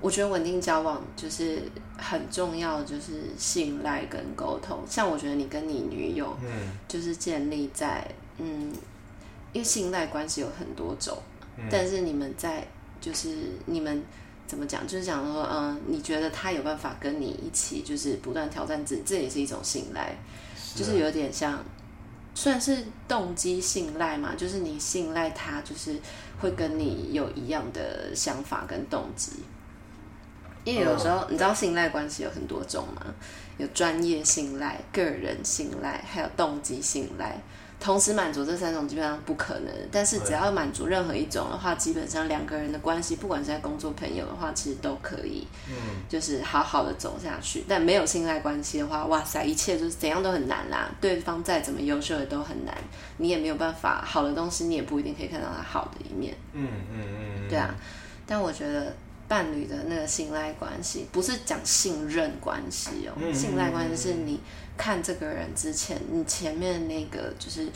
[0.01, 1.61] 我觉得稳定交往就是
[1.95, 4.79] 很重要，就是信赖跟沟通。
[4.89, 8.05] 像我觉得你跟你女友，嗯，就是建立在
[8.39, 8.73] 嗯，
[9.53, 11.15] 因为信赖关系有很多种，
[11.57, 12.67] 嗯，但是你们在
[12.99, 13.29] 就是
[13.67, 14.03] 你们
[14.47, 14.87] 怎么讲？
[14.87, 20.15] 就是讲说，嗯，你觉得他有办法跟你一起，就是不断挑战自己，这也是一种信赖，
[20.57, 21.63] 是就是有点像
[22.33, 25.95] 算是动机信赖嘛，就是你信赖他，就是
[26.39, 29.31] 会跟你有一样的想法跟动机。
[30.63, 33.01] 因为有时候你知道信赖关系有很多种嘛，
[33.57, 37.35] 有专业信赖、个人信赖，还有动机信赖。
[37.79, 45.73] 同时满足这三种基本上不可能，但是只要满足任何一种的话，基本上两个人的关系，不管是在工作、朋友的话，其实都可以，嗯，
[46.07, 47.65] 就是好好的走下去。
[47.67, 50.91] 但没有信赖关系的话，哇塞，一切就是怎样都很难啦。
[51.01, 52.77] 对方再怎么优秀的都很难，
[53.17, 56.35] 你也没有办法好的东西，你也不一定可以看到他好的一面。
[56.53, 57.73] 嗯嗯嗯，对啊。
[58.27, 58.95] 但我觉得。
[59.31, 63.13] 伴侣的那个信赖关系，不是讲信任关系哦。
[63.15, 64.41] 嗯、信赖关系是你
[64.75, 67.69] 看这个人之前，你前面那个就是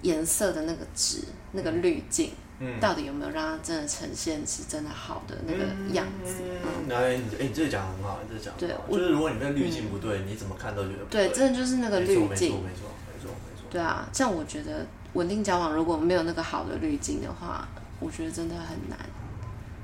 [0.00, 6.36] 颜色的那个纸、那个滤镜，嗯、到底有没有让他真的呈现是真的好的那个样子？
[6.40, 11.28] 嗯，哎、嗯欸，你这个讲很好，你这个讲对，就是如果你那个滤镜不对，嗯、你怎么看都觉得不对。
[11.28, 13.66] 对，真的就是那个滤镜，没错，没错，没错，没错。
[13.70, 17.68] 对啊，像我觉得稳定交往如果没有那个好的滤镜的话，
[18.00, 18.98] 我觉得真的很难。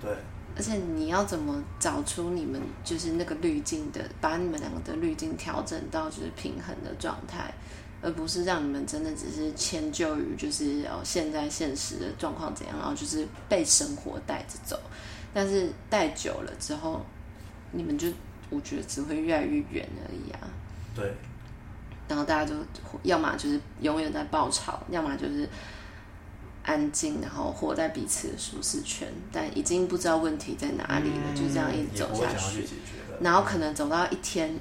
[0.00, 0.16] 对。
[0.58, 7.54] 而且你要怎么找出你们就是那个滤镜的，把你们两个的滤镜调整到就是平衡的状态，
[8.02, 14.80] 而不是让你们真的只是迁就于就是哦现在现实的状况怎样，然后就是被生活带着走。
[15.32, 17.06] 但是带久了之后，
[17.70, 18.08] 你们就
[18.50, 20.40] 我觉得只会越来越远而已啊。
[20.92, 21.14] 对。
[22.08, 22.54] 然后大家就
[23.04, 25.48] 要么就是永远在爆吵，要么就是。
[26.68, 32.68] 安静，然后活在彼此的舒适圈，但已经不知道问题在哪里了，就这样一直走下去。
[33.22, 34.54] 然后可能走到一天，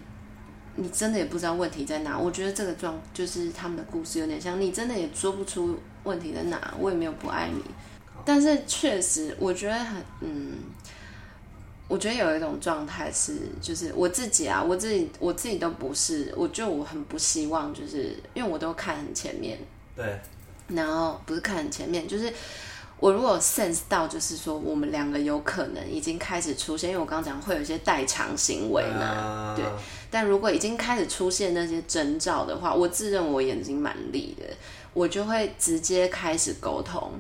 [0.78, 2.18] 你真的也不知道问题在哪。
[2.18, 6.74] 我觉得这个状就是他们的故事有点像，你真的也说不出问题在哪。
[6.80, 7.62] 我也没有不爱你，
[8.24, 10.54] 但是确实我觉得很嗯，
[11.90, 19.60] 我觉得有一种状态是，就是我自己啊，我自己我自己都不是，我就我很不希望，就是因为我都看很前面，
[19.94, 20.18] 对。
[20.68, 22.34] 然后不是看很前面，就是
[23.00, 29.66] 我如果 sense 到，就是说我们两个有可能已经开始出现，因为我刚刚讲会有一些代偿行为嘛，uh、对。
[30.10, 34.46] 但如果已经开始出现那些征兆的话，我自认我眼睛蛮利的，
[34.94, 37.12] 我就会直接开始沟通。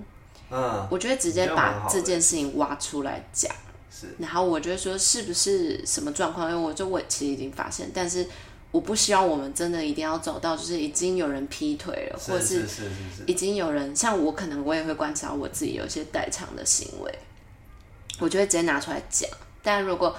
[0.49, 3.53] 嗯，uh, 我就会直接把这件事情挖出来讲。
[3.89, 6.49] 是，然后我就会说是不是什么状况？
[6.49, 8.27] 因为我就我其实已经发现，但是。
[8.77, 12.63] 我不希望我们真的一定要走到，就是已经有人劈腿了，或是
[13.25, 17.11] 已经有人像我，可能我也会观察我自己有一些代偿的行为。
[18.19, 19.27] 我就会直接拿出来讲。
[19.63, 20.15] 但如果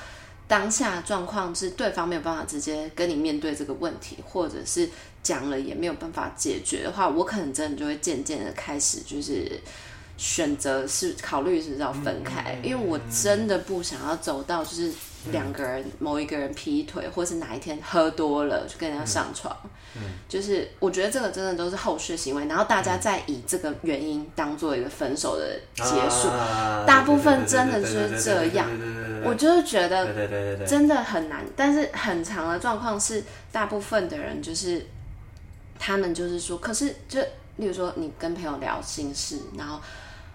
[0.49, 4.91] 当下状况是对方没有办法直接跟你面对这个问题，或者是
[5.23, 9.61] 讲了也没有办法解决的话，我可能真的就会渐渐的开始就是
[10.17, 14.93] 选择是考虑是不是要分开，因为我真的不想要走到就是
[15.33, 19.55] 两个人某一个人劈腿，或是哪一天喝多了就跟人家上床，
[20.29, 26.29] 就是我觉得这个真的都是后续行为，然后大家再以这个原因当做一个分手的结束，
[26.87, 28.69] 大部分真的就是这样。
[29.25, 34.87] 我就是觉得，真的很难，但是很长的状况是，大部分的人就是，
[35.77, 37.21] 他们就是说，可是就，
[37.57, 39.81] 例如说你跟朋友聊心事，然后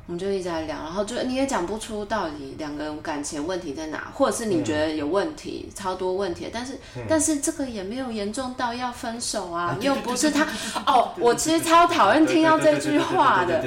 [0.05, 10.45] 我们就一直在聊，然后就你也讲不出到底两个人感情问题在哪，或者是你觉得有问题，嗯、超多问题，但是、嗯、但是这个也没有严重到要分手啊，又不是他
[10.85, 13.63] 哦，我其实超讨厌听到这句话的，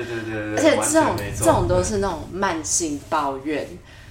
[0.56, 3.66] 而且这种这种都是那种慢性抱怨，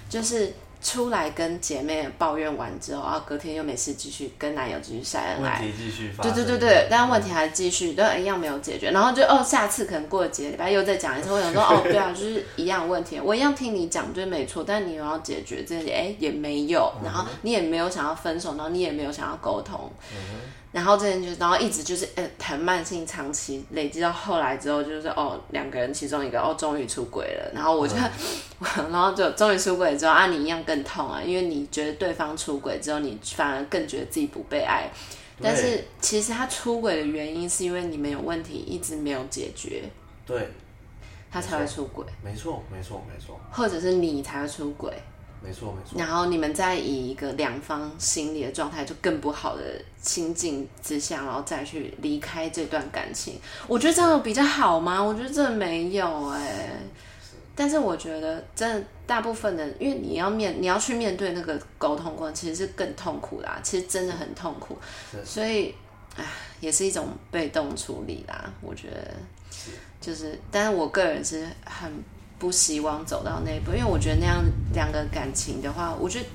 [0.09, 0.53] 就是。
[0.85, 8.91] 出来跟姐妹抱怨完之后，然后隔天又没事，继续跟男友继续晒恩爱，问题继续发对对对对，但是问题还继续，都一样没有解决。
[8.91, 19.91] 然后就哦，下次可能过了几个礼拜又再讲一次，我想说哦，对啊，就是一样问题，我一样听你讲，就是没错，但你有要解决这些，哎，也没有，然后你也没有想要分手，然后你也没有想要沟通。
[20.11, 20.17] 嗯
[20.75, 27.95] 然后这件就，然后一直就是呃很慢性，长期累积到后来之后，就是哦两个人其中一个哦终于出轨了，然后我就，
[28.59, 34.91] 嗯、 然后就终于出轨之后啊你一样更痛啊，因为你觉得对方出轨之后，你反而更觉得自己不被爱，
[35.41, 39.81] 但是其实他出轨的原因是因为你没有问题一直没有解决，
[40.25, 40.49] 对，
[41.31, 44.91] 他才会出轨，没错没错没错，或者是你才会出轨。
[45.45, 49.63] 没错没错，然后你们再以一个两方心理的状态就更不好的
[50.01, 54.99] 心境之下，然后再去离开这段感情，我觉得这样比较好吗？
[54.99, 56.69] 我觉得这没有哎、欸，
[57.55, 64.75] 但是我觉得真的大部分的，因为你要面你要去面对那个沟通过程，其实是更痛苦啦，其实真的很痛苦，
[65.23, 65.75] 所以
[66.15, 66.25] 哎，
[66.59, 69.13] 也是一种被动处理啦，我觉得。
[70.01, 71.91] 就是，但是我个人是很。
[72.37, 74.43] 不希望走到那一步，因为我觉得那样
[74.73, 76.25] 两个感情的话，我觉得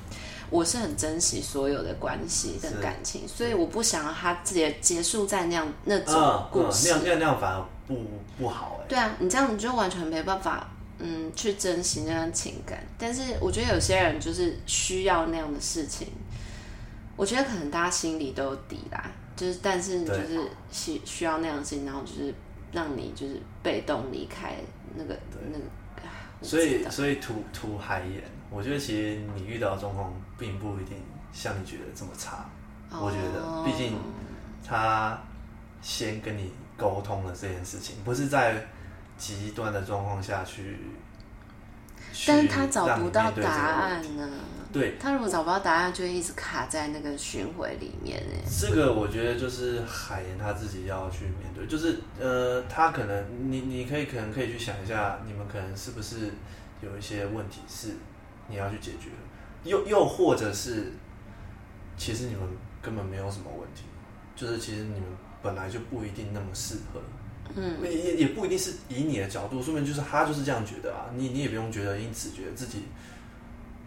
[0.48, 7.96] 我是很珍惜所有的关系的感情，所以我不想让它直接结束在那样那种故事，嗯嗯、那样那样反而不
[8.38, 8.86] 不好哎。
[8.88, 12.82] 对啊，你这样你就完全没办法嗯去珍惜那段情感。
[12.98, 16.08] 但是我觉得有些人就是需要那样的事情，
[17.14, 22.34] 我觉得可能大家心里都有底啦，就是但是就是需需要那样的事情，然后就是
[22.72, 24.54] 让你就是被动离开
[24.96, 25.16] 那个。
[26.42, 30.96] 所以，所以涂涂海盐，我觉得其实你遇到的状况并不一定
[31.32, 32.44] 像你觉得这么差。
[32.90, 33.04] Oh.
[33.04, 33.96] 我觉得，毕竟
[34.66, 35.18] 他
[35.82, 38.66] 先跟你沟通了这件事情，不是在
[39.16, 40.78] 极端的状况下去。
[42.26, 44.28] 但是他找不到答案呢？
[44.72, 48.22] 对，他如果找不到答案，就会一直卡在那个循环里面。
[48.48, 56.30] 这个我觉得就是海岩他自己要去面对，就是呃，他可能你你可以可能可以去想一下，你们可能是不是
[56.80, 57.96] 有一些问题是
[58.48, 59.10] 你要去解决，
[59.64, 60.92] 又又或者是
[61.96, 62.42] 其实你们
[62.80, 63.82] 根本没有什么问题，
[64.36, 65.02] 就是其实你们
[65.42, 67.00] 本来就不一定那么适合。
[67.56, 72.84] 嗯，也也不一定是以你的角度，说明就是他就是这样觉得啊，你你也不用觉得因此觉得自己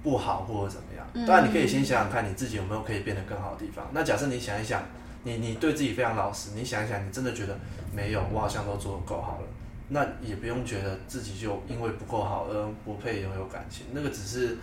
[0.01, 1.27] 不好或者怎么样。
[1.27, 3.89] 当然，你可以先想想看你自己有没有可以变得更好的地方。
[3.93, 4.83] 那假设你想一想，
[5.23, 7.57] 你你对自己非常老实，你想一想，你真的觉得
[7.95, 9.47] 没有，我好像都做的够好了，
[9.89, 14.57] 那也不用觉得自己就因为不够好而不配拥有感情，那个只是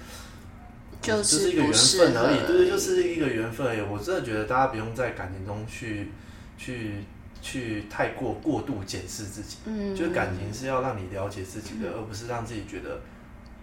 [1.00, 3.80] 就是，就是一个缘分而已，对对，就是一个缘分而已。
[3.80, 6.10] 我真的觉得大家不用在感情中去
[6.58, 7.04] 去。
[7.42, 13.00] 去太过过度检视自己，嗯，就是感情是要让你了解自己的，嗯、而不是让自己觉得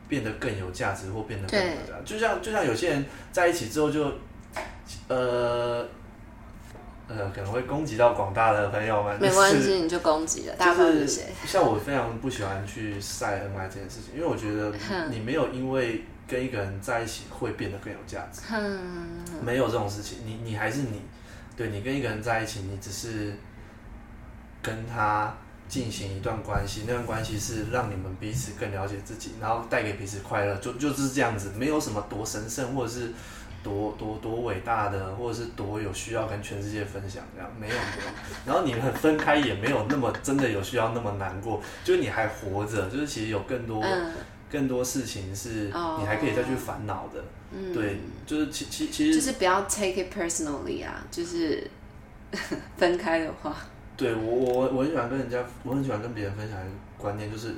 [0.08, 1.76] 变得更有价值或变得更好。
[1.86, 4.12] 对，就像就像有些人在一起之后就，
[5.08, 5.86] 呃
[7.08, 9.22] 呃，可能会攻击到广大的朋友们。
[9.22, 10.56] 没关系，你就攻击了。
[10.56, 11.26] 大部分是谁？
[11.46, 14.74] 像我非常不喜欢去晒恩爱这件事情，因为我觉得
[15.12, 20.18] 你没有因为跟一个人在一起会变得更有价值，嗯，没有这种事情。
[20.26, 21.02] 你你还是你，
[21.56, 23.34] 对，你跟一个人在一起，你只是。
[24.68, 25.34] 跟他
[25.70, 33.12] 进行一段关系，那段关系是让你们彼此更了解自己，然后带给彼此快乐，就就是这样子，没有什么多神圣，或者是
[33.64, 38.12] 多多多伟大的，或者是多有需要跟全世界分享这样，没有没有。
[38.46, 44.14] 然后你们分开也没有那么真的有需要那么难过，就是你还活着，就是其实有更多、嗯、
[44.50, 45.66] 更多事情是
[46.00, 47.24] 你还可以再去烦恼的。
[47.52, 51.70] 嗯、对，就是其其其实就是不要 take it personally 啊，就是
[52.78, 53.56] 分开的话。
[53.98, 57.56] 对我我我很喜欢跟人家，我很喜欢跟别人分享一个观念，就是，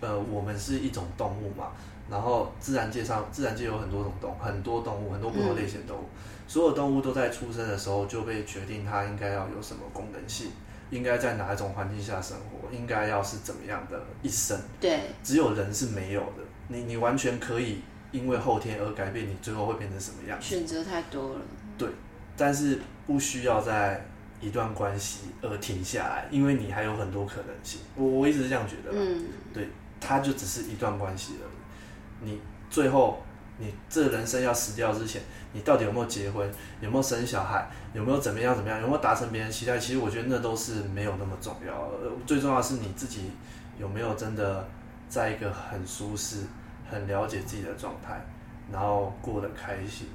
[0.00, 1.68] 呃，我们是一种动物嘛，
[2.10, 6.02] 然后自然界上，自然界有很多种动，很多动物，很多不同类型的动物。
[6.02, 10.50] 嗯、所有动物都在出生的时候就被决定它应该要有什么功能性，
[10.90, 14.58] 应该在哪一种环境下生活，应该要是怎么样的一生。
[14.80, 16.42] 对，只有人是没有的。
[16.66, 20.46] 你你完全可以因为后天而改变你最后会变成什么样子。
[20.46, 21.40] 选择太多了。
[21.78, 21.88] 对，
[22.36, 24.04] 但是不需要在
[24.40, 27.80] 一段关系而停下来，因为你还有很多可能性。
[27.94, 28.90] 我我一直是这样觉得。
[28.92, 29.68] 嗯，对，
[30.00, 32.30] 它就只是一段关系而已。
[32.30, 33.22] 你最后，
[33.58, 35.22] 你这人生要死掉之前，
[35.52, 36.50] 你到底有没有结婚？
[36.80, 37.68] 有没有生小孩？
[37.94, 38.80] 有没有怎么样怎么样？
[38.80, 39.78] 有没有达成别人期待？
[39.78, 41.90] 其实我觉得那都是没有那么重要。
[42.26, 43.30] 最重要的是你自己
[43.78, 44.68] 有没有真的
[45.08, 46.42] 在一个很舒适、
[46.90, 48.22] 很了解自己的状态，
[48.70, 50.06] 然后过得开心。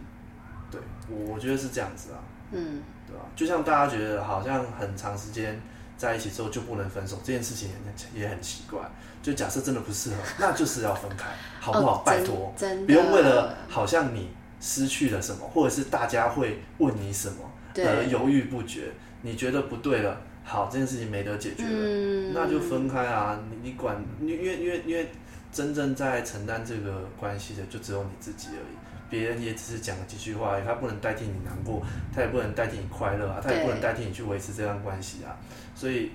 [0.71, 0.79] 对，
[1.09, 2.19] 我我觉得是这样子啊。
[2.51, 3.23] 嗯，对吧？
[3.35, 5.61] 就像大家觉得好像很长时间
[5.97, 7.69] 在一起之后就不能分手，这件事情
[8.15, 8.79] 也很奇怪。
[9.21, 11.29] 就假设真的不适合，那就是要分开，
[11.59, 11.99] 好不好？
[11.99, 12.53] 哦、拜托，
[12.87, 17.35] 不用为了好像你失去了什么，或者是大家会问你什么
[17.77, 18.91] 而犹豫不决。
[19.21, 23.39] 你觉得不对了，好，这件事情没得解决了，嗯、那就分开啊！
[23.51, 25.11] 你你管，因为因为因为
[25.51, 28.75] 真正在承担这个关系的就只有你自己而已，
[29.11, 31.83] 别人也只是讲了几句话，他不能代替你难过，
[32.15, 35.37] 他也不能代替你快乐啊，他也不能代替你去维持这段关系啊。
[35.75, 36.11] 所以，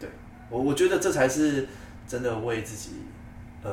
[0.00, 0.08] 对
[0.48, 1.68] 我我觉得这才是。
[2.08, 2.90] 真的为自己
[3.64, 3.68] 而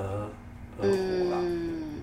[0.82, 1.38] 而活吧。
[1.40, 2.02] 嗯，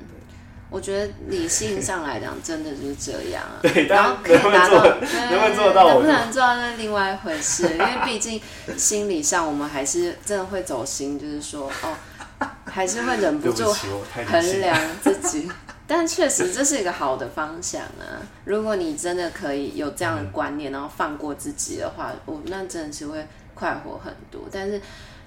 [0.71, 3.59] 我觉得理性上来讲，真的就是这样啊。
[3.67, 5.89] 对，然后可以达到，能不能做到？
[5.89, 7.65] 能不能做到那另外一回事。
[7.75, 8.41] 因为毕竟
[8.77, 15.51] 心理上，我们还是真的会走心，就是说，哦，还是会忍不住衡量自己。
[15.91, 18.23] 但确实这是一个好的方向啊。
[18.45, 24.43] 如果你真的可以有这样的观念，然后放过自己的话，我那真的是会快活很多。
[24.53, 24.81] 但是。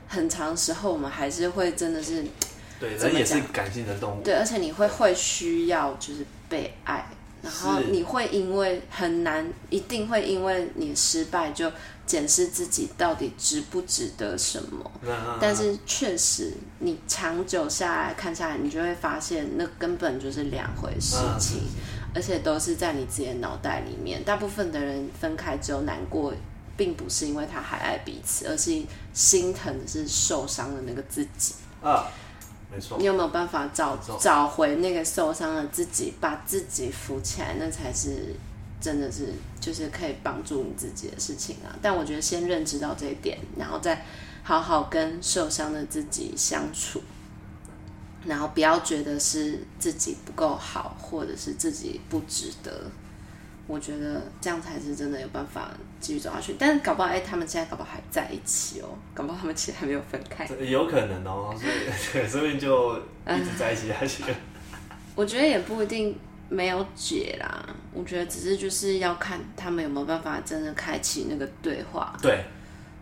[0.05, 2.23] 很长时候，我们还是会真的是，
[2.79, 4.21] 对，人也是感性的动物。
[4.21, 7.03] 对，而且你会会需要就是被爱，
[7.41, 11.71] 然后你会因为很难，一定会因为你失败就
[12.05, 14.91] 检视自己到底值不值得什么。
[15.01, 24.23] 嗯、但是确实，你长久下来看下来，你就会发现那根本就是两回事情，嗯、而且都是在你自己的脑袋里面。
[24.23, 26.33] 大部分的人分开之后难过。
[26.75, 28.81] 并不是因为他还爱彼此，而是
[29.13, 32.07] 心疼的是受伤的那个自己啊，
[32.73, 32.97] 没错。
[32.97, 37.57] 你有没有办法找找回那个受伤的自己，把自己扶起来？
[37.59, 38.35] 那才是
[38.83, 39.29] 真的是
[39.61, 41.71] 就是可以帮助你自己的事情啊！
[41.81, 44.03] 但我觉得先认知到这一点，然后再
[44.43, 47.01] 好好跟受伤的自己相处，
[48.25, 52.91] 然后不要觉得是自己不够好，或者是自己不值得。
[53.65, 64.25] 我觉得这样才是真的有办法继续走下去，但是搞不好哎、他们现在搞不好还在一起哦，搞不好他们其实还没有分开，有可能哦，所以，所以就一直在一起下去。
[65.15, 66.13] 我觉得也不一定
[66.49, 72.43] 没有解啦，我觉得只是就是要看他们有没有办法真的开启那个对话，对，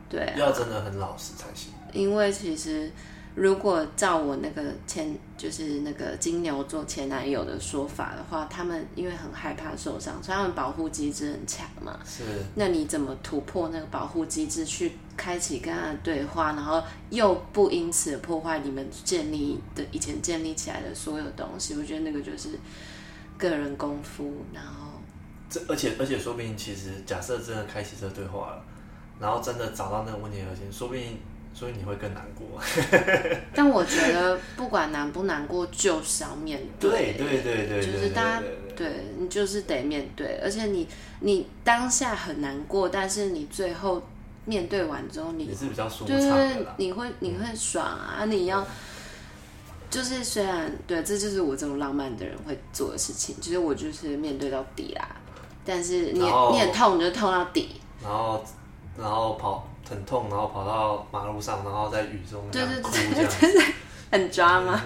[0.09, 2.91] 对、啊，要真的很老实才行，因为其实。
[3.33, 11.97] 如果照我那个前就是那个金牛座前男友的说法的话，他们因为很害怕受伤，所以他们保护机制很强嘛。
[12.05, 12.23] 是。
[12.55, 21.73] 那你怎么突破那个保护机制，去开启跟他的对话，然后又不因此破坏你们建立的以前建立起来的所有东西？
[21.75, 22.49] 我觉得那个就是
[23.37, 24.43] 个人功夫。
[24.53, 24.80] 然后，
[25.51, 28.63] 这而且而且说不定，其实假设真的开启这对话了，
[29.19, 31.19] 然后真的找到那个问题核心，说不定。
[31.53, 32.47] 所以你会更难过，
[33.53, 37.13] 但我觉得不管难不难过，就是要面对。
[37.17, 40.87] 对对对对，就是大家对你就是得面对，而且你
[41.19, 44.01] 你当下很难过，但是你最后
[44.45, 46.55] 面对完之后，你也是比较舒畅的。
[46.55, 48.23] 对，你会你会爽啊！
[48.23, 48.65] 你要
[49.89, 55.17] 就是虽然对，这就是我这种浪漫的人会做的事情，就是我就是面对到底啦。
[55.65, 58.43] 但是你你很痛，你就痛到底，然后
[58.97, 59.67] 然后跑。
[59.89, 63.61] 很痛，然后跑到马路上，然后在雨中对对对，真的
[64.09, 64.81] 很抓吗？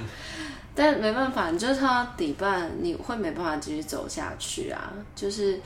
[0.74, 4.91] 但没办法，你就是他底半，你会没办法继续走下去啊。
[5.16, 5.62] 就是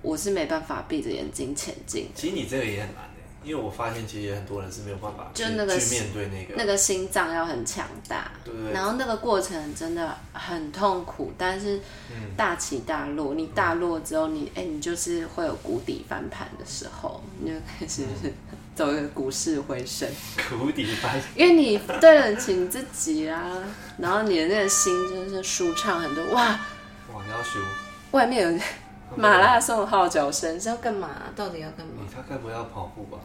[0.00, 2.08] 我是没办法闭着眼睛前进。
[2.14, 3.09] 其实你这个也很难。
[3.42, 11.80] 因为我发现，其实很多人是没有办法去，就那个去面对那个那个心脏要很强大，对然后那个过程真的很痛苦，但是
[12.36, 18.02] 大起大落，嗯、你大落之后你，哎，你就是会有谷底翻盘的时候，你就开始
[18.76, 20.06] 走一个股市回升，
[20.50, 23.42] 谷底翻，因为你对得起你自己啊，
[23.96, 26.42] 然后你的那个心就是舒畅很多，哇
[27.14, 27.58] 哇，你要修，
[28.10, 28.60] 外面有。
[29.16, 31.08] 马拉松号角声是要干嘛？
[31.34, 32.04] 到底要干嘛？
[32.14, 33.18] 他该不会要跑步吧？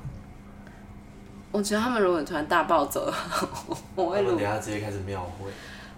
[1.51, 3.13] 我觉得他们如果突然大暴走，
[3.95, 4.17] 我会。
[4.17, 5.49] 他们等下直接开始庙会。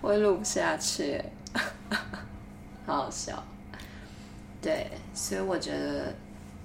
[0.02, 1.20] 我也录不下去，
[2.86, 3.44] 好好笑。
[4.62, 6.14] 对，所以我觉得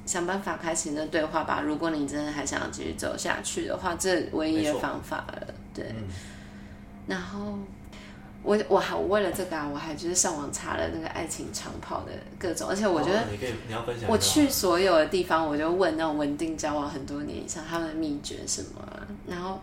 [0.04, 1.62] 想办法开启那对话吧。
[1.64, 5.54] 如果你真的还想要继续走下去的话，这唯一的方法了。
[5.72, 6.04] 对，嗯、
[7.06, 7.58] 然后
[8.42, 19.60] 我我还我为了这个啊，我还就是上网查了那个爱情长跑的各种，而且我觉得、哦、你可以你要分享，我去所有的地方，我就问那种稳定交往很多年以上他们的秘诀什么、啊，然后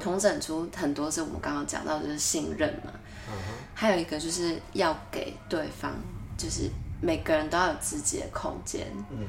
[0.00, 2.92] 统整出很多是我们刚刚讲到的就是信任嘛，
[3.28, 3.34] 嗯、
[3.74, 5.92] 还有一个就是要给对方。
[6.38, 6.70] 就是
[7.00, 9.26] 每个人都要有自己的空间，嗯，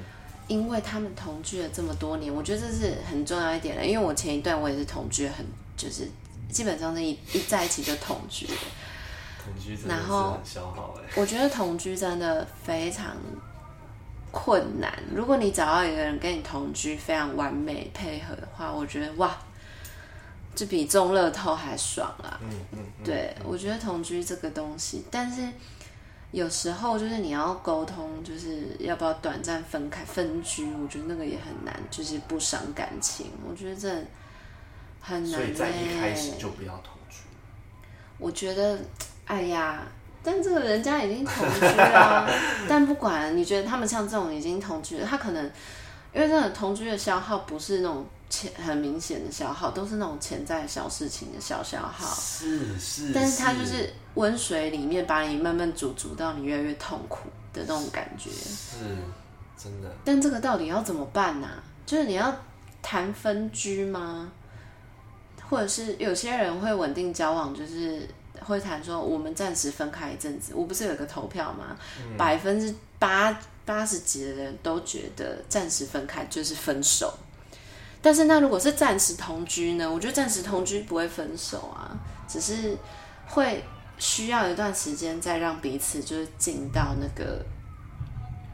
[0.48, 3.84] 因为他们同居了这么多年，我觉得这是很重要一点的。
[3.84, 5.44] 因为我前一段我也是同居了很，
[5.76, 6.08] 就是
[6.50, 8.54] 基本上是一一在一起就同居的，
[9.44, 11.10] 同居真的是很消耗哎。
[11.16, 13.16] 我觉得同居真的非常
[14.32, 14.92] 困难。
[15.14, 19.38] 如果你找到一个人跟你同居非常完美配合的话，我觉得哇，
[20.56, 22.40] 这比中乐透还爽啊！
[22.42, 25.48] 嗯嗯，嗯对，嗯、我觉得同居这个东西，但是。
[26.32, 33.32] 有时候就是你要沟通，就是要不要短暂分开分居，我觉得那个也很难，就是不伤感情。
[33.50, 33.90] 我觉得这
[35.00, 35.32] 很难。
[35.32, 37.18] 所以在一开始就不要同居。
[38.18, 38.80] 我觉得，
[39.26, 39.82] 哎呀，
[40.24, 42.30] 但这个人家已经同居了，
[42.68, 45.44] 但不管你觉得他们像这种已经同居了，他可能
[46.14, 48.06] 因为这种同居的消耗不是那种。
[48.32, 52.08] 潜很明显的消耗，都是那种潜在小事情的小消耗。
[52.14, 58.30] 是是，但是他就是温水里面把你慢慢煮，煮到你越来越痛苦的那种感觉。
[58.30, 58.86] 是，
[59.58, 59.92] 真的。
[60.06, 61.58] 但这个到底要怎么办呢、啊？
[61.88, 62.32] 就是你要
[62.84, 64.32] 谈分居吗？
[65.50, 68.08] 或者是有些人会稳定交往，就是
[68.42, 70.54] 会谈说我们暂时分开一阵子。
[70.56, 71.76] 我不是有个投票吗？
[72.18, 73.36] 百分之八
[73.66, 77.14] 八十几的人都觉得暂时分开就是分手。
[78.02, 79.92] 但是那如果是暂时同居呢？
[79.92, 81.98] 我觉得暂时同居不会分手啊，
[82.28, 82.78] 只是
[83.28, 83.62] 会
[83.98, 87.44] 需要一段时间再让彼此就是进到那个，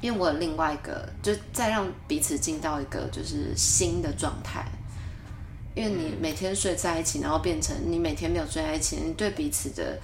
[0.02, 4.66] 因为我有另外一个，就再让彼此进到一个就是新的状态。
[5.76, 10.00] 因为你每天睡在一起，然后变成你每天没有睡在一起，你对彼此的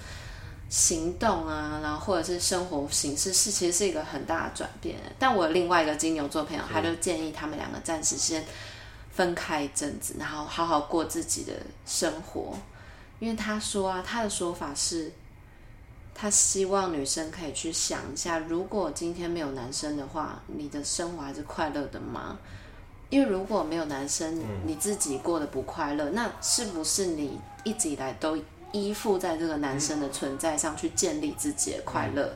[0.68, 4.96] 行动啊，然后或者是生活形式是其实是一个很大的转变。
[5.18, 8.44] 但我有另外一个金牛座朋友，他就建议他们两个暂时先。
[9.14, 11.52] 分开一阵子，然后好好过自己的
[11.84, 12.58] 生活。
[13.18, 15.12] 因为他说啊，他的说法是，
[16.14, 22.38] 他希望女生可以去想一下，如果今天没有男生的话，你的生活还是快乐的吗？
[23.12, 28.36] 因为如果没有男生，你自己过得不快乐，那是不是你一直以来都
[28.72, 32.34] 依附在这个男生的存在上去建立自己的快乐？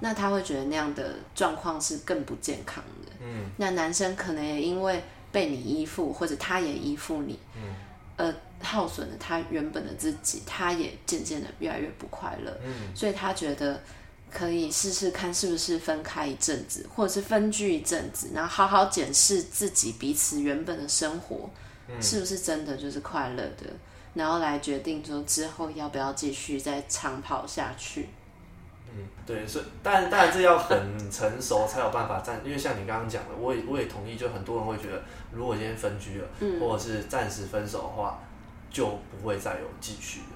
[0.00, 3.12] 那他会觉得那样的状况是更不健康的。
[3.58, 5.00] 那男生可能也因为。
[5.34, 7.74] 被你依附，或者他也依附你，嗯，
[8.16, 13.82] 而耗损了他原本的自己，他也渐渐的越来越不快乐，嗯，所以他觉得
[14.34, 21.48] 可以试试看是不是分开一阵子，或者是分居一阵子，然后好好检视自己彼此原本的生活，
[21.88, 23.64] 嗯，是不是真的就是快乐的，
[24.14, 28.08] 然后来决定说之后要不要继续再长跑下去。
[28.96, 38.20] 嗯，对，所以，但当然这要很成熟才有办法站，因为像你刚刚讲的，我也我也同意，就很多人会觉得，如果今天分居了，嗯、或者是暂时分手的话，
[38.70, 40.33] 就不会再有继续了。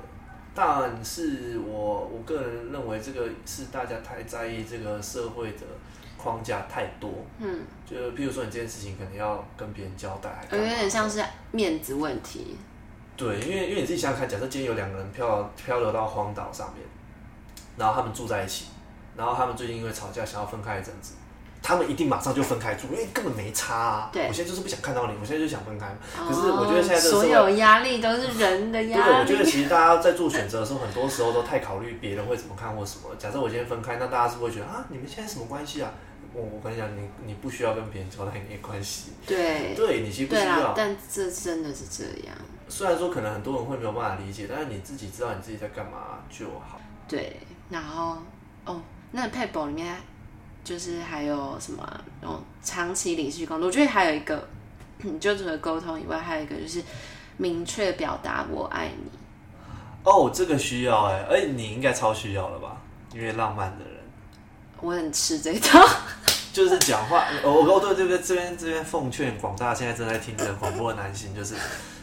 [0.59, 5.61] 但是我我个人认为，这个是大家太在意这个社会的
[6.17, 12.57] 框架太多，嗯，就譬如说你这件事情可能要跟别人交代，有点像是面子问题。
[13.17, 16.85] 对，因为因为你自己想想看，假设今天有两个人漂漂流到荒岛上面。
[17.77, 18.67] 然后他们住在一起，
[19.17, 21.15] 然后他们最近因为吵架想要分开一阵子，
[21.69, 24.11] 他们一定马上就分开住，因为根本没差啊。
[24.11, 25.87] 对，我现在就是不想看到你，我现在就想分开。
[26.17, 29.05] 可是我觉得现在这所有压力都是人的压力。
[29.05, 33.15] 对，我觉得 其实大家在做选择的时候，很多时候都太考虑别人会怎么看或什么。
[33.19, 35.93] 假设我今天分开，那大家是不是会觉得啊，你们现在什么关系啊？
[36.33, 39.13] 我我跟你讲，你你不需要跟别人交代你的关系。
[39.27, 40.73] 对，对你其实不需要。
[40.75, 42.35] 但这真的是这样。
[42.67, 46.81] 虽然说可能很多人会没有办法理解，但是你自己知道你自己在干嘛就好。
[47.07, 47.37] 对。
[47.69, 48.17] 然后，
[48.65, 48.81] 哦，
[49.13, 49.95] 那配宝里面
[50.69, 52.01] 就是还有什么？
[52.21, 54.47] 哦，长期领续工作，我觉得还有一个，
[55.19, 56.83] 就除了沟通以外，还有一个就是
[57.39, 59.11] 明确表达我爱你。
[60.05, 62.77] 哦，这个需要哎，哎，你应该超需要了吧？
[63.15, 63.95] 因为浪漫的人，
[64.83, 65.83] 我很吃这一套，
[66.53, 67.25] 就是讲话。
[67.43, 71.55] 哦，哦，对对对，这边这边奉劝广大现在正在听的广播的男性，就是。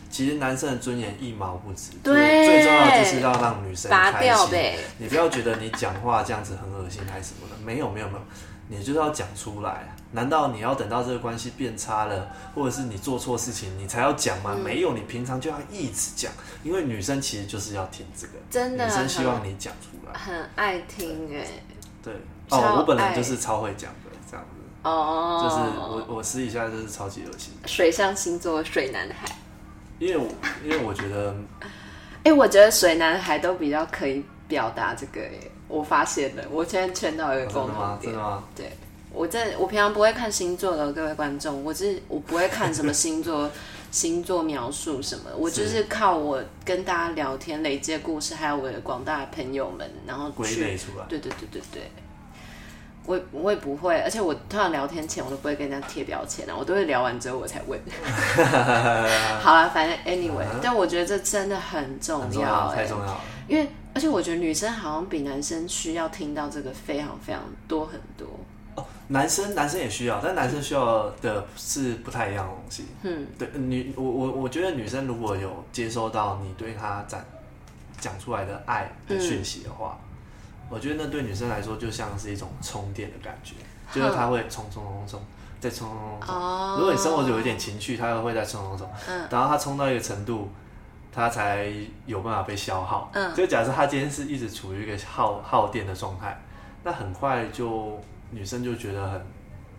[0.07, 4.57] 其实男生的尊严一毛不值，对，最重要的就是要让女生开心。
[4.97, 8.19] 你不要觉得你讲话这样子很恶心还是什么的，没有没有没有，
[8.67, 14.53] 你就是要讲出来，难道你要等到这个关系变差了，或者是你做错事情，你才要讲吗？
[14.55, 16.31] 嗯、没有，你平常就要一直讲，
[16.63, 21.45] 因为女生其实就是要听这个，真的，女生希望你讲出来，很爱听哎。
[22.01, 22.13] 对，
[22.49, 24.61] 哦，我本来就是超会讲的，这样子。
[24.83, 27.51] 哦，就是我我私底下就是超级热心。
[27.65, 29.27] 水象星座水男孩，
[29.97, 30.27] 因为我
[30.63, 31.35] 因为我觉得，
[32.23, 35.31] 哎，我觉得水男孩都比较可以表达这个哎，
[35.67, 38.43] 我发现了，我现在圈到一个共同点，真的吗？
[38.55, 38.71] 对。
[39.13, 43.49] 我在我平常不会看星座的各位观众，我是我不会看什么星座
[43.89, 51.05] 星座描述什么，我就是靠我跟大家聊天累积的故事，还有我的广大的朋友们，然后归类出来。
[51.07, 51.83] 对对对对对，
[53.05, 57.79] 我我也不会，而且我通常聊天前我都不会跟人家贴标签啊，我都会聊完之后我才问。
[59.39, 63.21] 好了，反正 anyway，、嗯、但我觉得这真的很重要，重要太重要了。
[63.47, 63.65] 因为
[63.95, 68.27] 而且我觉得女生好像比男生需要听到这个非常非常多很多。
[69.07, 72.85] 男生男生也需要，但男生需要的是不太一样的东西。
[73.03, 77.23] 嗯，对，女我我我觉得女生如果有接收到你对她讲
[77.99, 83.53] 讲出来的爱的讯息的话，嗯，我觉得那对女生来说就像是一种充电的感觉，
[83.93, 85.21] 就是她会充充充充
[85.61, 86.35] 再充充充充。
[86.35, 88.89] 哦，如果你生活有一点情绪，她会再充充充。
[89.07, 90.49] 嗯，然后她充到一个程度，
[91.15, 91.71] 她才
[92.05, 93.09] 有办法被消耗。
[93.13, 96.37] 嗯，就假设他今天是一直处于一个耗耗电的状态，
[96.83, 97.97] 那很快就。
[98.31, 99.21] 女生就觉得很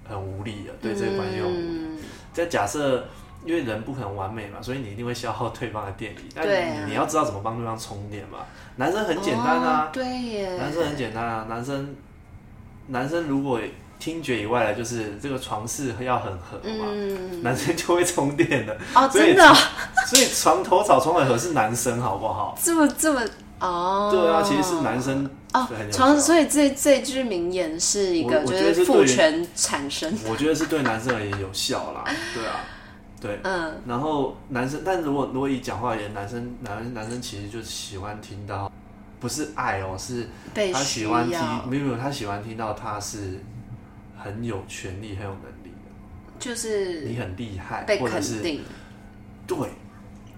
[0.08, 1.98] 很无力了，对这个关系很无力。
[2.32, 3.04] 再、嗯、假设，
[3.44, 6.20] 因为人不可能完美嘛，所以你一定会消耗对方的电力。
[6.32, 8.38] 但你，啊、你要知道怎么帮对方充电嘛。
[8.76, 11.46] 男生很简单啊，哦、对耶，男生很简单啊。
[11.50, 11.94] 男生
[12.86, 13.60] 男生如果
[13.98, 18.76] 听觉以外的，就是这个床是要很合嘛，嗯、男生就会充电的。
[18.94, 19.54] 哦，真的、哦
[20.06, 20.16] 所。
[20.16, 22.56] 所以床头草床尾合是男生，好不好？
[22.62, 23.22] 这么这么
[23.60, 24.10] 哦。
[24.12, 25.28] 对啊，其实是男生。
[25.54, 30.32] 哦，床，所以这这句名言是一个就是父权产生我。
[30.32, 32.60] 我觉得是对男生而言有效啦， 对啊，
[33.18, 38.70] 对，嗯，然后男生，但如果如果以讲话而言，男生男男生其实就喜欢听到，
[39.18, 43.42] 不是爱哦，是他喜欢听，没有没有，他喜欢听到他是
[44.16, 48.62] 很有权利、很有能力的，就是你很厉害，被肯定，
[49.46, 49.56] 对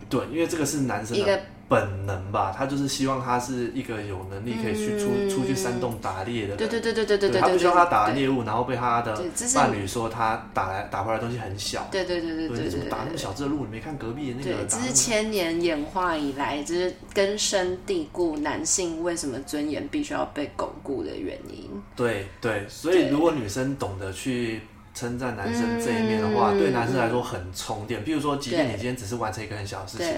[0.08, 1.40] 对，因为这个是男生的。
[1.68, 6.56] 本能吧，他就是希望他是一个有能力可以去出、嗯、出去山洞打猎的人。
[6.56, 9.22] 对对对对对对，对，对，他不希望他打猎物，然后被他的
[9.54, 11.86] 伴侣说他打来打回来的东西很小。
[11.90, 13.66] 对对对对对，么打那么小只的鹿？
[13.66, 14.64] 你没看隔壁的那个？
[14.64, 21.68] 对，这是千年演化以来，就是根深蒂固，男性为什么尊严必须要被巩固的原因。
[21.94, 24.62] 对对，所以如果女生懂得去
[24.94, 28.02] 称赞男生这一面的话，对男生来说很充电。
[28.02, 30.14] 比如说，即便你今天只是完成一个很小的事情，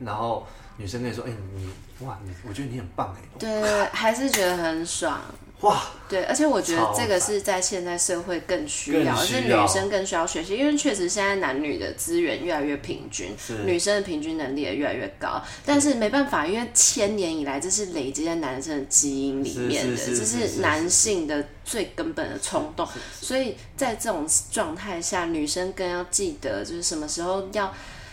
[0.00, 0.44] 然后。
[0.80, 5.20] 女生跟你说：“哎、欸，你哇，你我觉得你很棒哎。”对，还是觉得很爽
[5.60, 5.82] 哇。
[6.08, 15.42] 对，而且我觉得这个是在现在社会更需要，而且女生更需要学习，因为确实现在男女的资源越来越平均，女生的平均能力也越来越高。
[15.66, 22.88] 但是没办法，因为千年以来这是累积在男生的基因里面的，这是男性的最根本的冲动。
[23.20, 27.70] 所以在这种状态下，女生更要记得，就是什么时候要。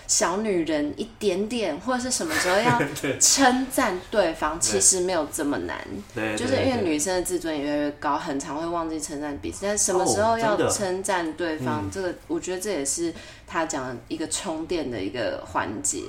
[0.08, 2.82] 小女人一点点，或者是什么时候要
[3.20, 5.78] 称赞对方，其实没有这么难。
[6.16, 9.60] 对，就是因为女生的自尊也越来越高，很常会忘记称赞彼此。
[9.64, 13.14] 但什么时候要称赞对方，哦、这个我觉得这也是
[13.46, 16.02] 他讲的一个充电的一个环节。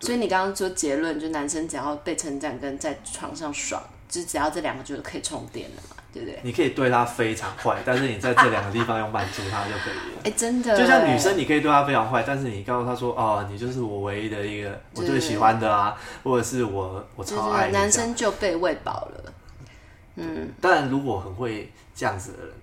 [0.00, 5.96] 所以你刚刚说结论，就男生只要被称赞跟在床上爽，就只要这两个就可以充电了嘛。
[6.12, 6.38] 对不对？
[6.42, 10.18] 你可以对他非常坏，但是你在这两个地方要满足他就可以了。
[10.18, 19.32] 哎、欸，真的，就像女生，你可以对他非常坏，但是你告诉他说：“哦，你就是我唯一的一个我最喜欢的啊，或者是我我超爱你。”男生就被喂饱了。
[20.16, 22.54] 嗯，当然如果很会这样子的人，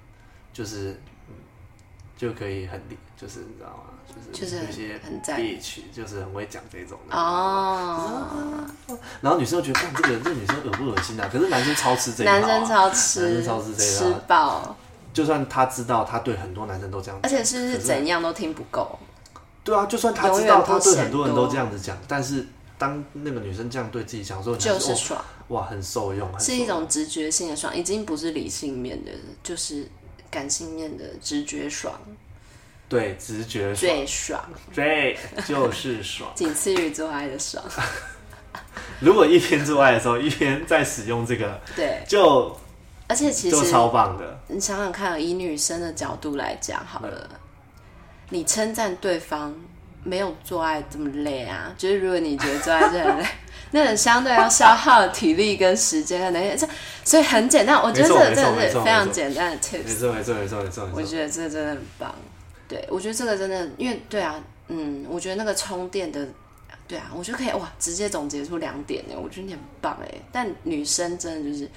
[0.53, 0.91] 就是
[1.27, 1.33] 嗯，
[2.15, 2.79] 就可以很
[3.17, 3.88] 就是你知道吗？
[4.31, 5.59] 就是有些很在意，
[5.93, 8.65] 就是很会讲这种的哦。
[9.21, 11.29] 然后女生又觉得，这个这个女生恶不恶心啊？
[11.31, 14.75] 可是男生超吃这一套，男生超吃，男生超吃这一套，吃饱。
[15.11, 18.97] 就算他知道他对很多男生都这样，而且是不是怎样都听不够？
[19.63, 22.45] 对啊，就算他知道他对很多人都这样子讲，但是
[22.77, 29.11] 当那个女生这样对自己讲的时候，就是爽哇，很受用，是一种直觉性的爽，已经不是理性面的，
[29.43, 29.89] 就是
[30.29, 31.93] 感性面的直觉爽。
[32.89, 35.17] 对，直觉爽最爽，对，
[35.47, 37.63] 就是爽，仅次于做爱的爽。
[38.99, 42.57] 如果一边做爱的时候，一边在使用这个，对，就
[43.07, 44.39] 而且其实就超棒的。
[44.47, 47.29] 你想想看，以女生的角度来讲，好了，
[48.29, 49.55] 你称赞对方
[50.03, 53.25] 没有做爱这么累啊，就是如果你觉得做爱这很累，
[53.71, 56.67] 那很相对要消耗体力跟时间的那些，
[57.03, 57.79] 所以很简单。
[57.81, 59.83] 我觉得这个真的是非常简单的 tips。
[59.85, 60.89] 没错没错没错没错。
[60.93, 62.15] 我觉得这个真的很棒。
[62.69, 66.25] 对，我觉得这个真的，因为对啊，嗯，我觉得那个充电的，
[66.87, 69.15] 对啊，我觉得可以哇，直接总结出两点呢。
[69.21, 70.21] 我觉得你很棒哎。
[70.31, 71.67] 但女生真的就是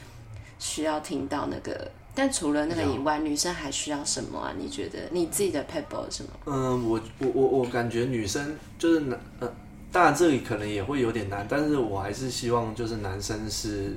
[0.59, 1.91] 需要听到那个。
[2.15, 4.53] 但除了那个以外，女生还需要什么啊？
[4.59, 6.31] 你觉得你自己的 pebble 是什么？
[6.45, 9.51] 嗯，我我我我感觉女生就是男，呃，
[9.91, 13.95] 当然这里可能也会有点难，但是我还是希望就是男生是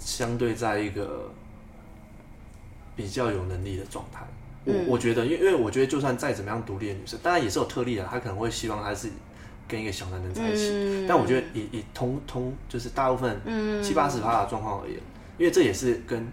[0.00, 1.30] 相对在一个
[2.96, 4.26] 比较有能力的状态。
[4.68, 9.08] 嗯，我我觉得，因为因为我觉得就算再怎么样独立的女生，当然也是有特例的，她可能会希望她是
[9.66, 10.70] 跟一个小男人在一起。
[10.72, 13.40] 嗯，但我觉得以以通通就是大部分
[13.82, 14.98] 七八十趴的状况而言，
[15.38, 16.26] 因为这也是跟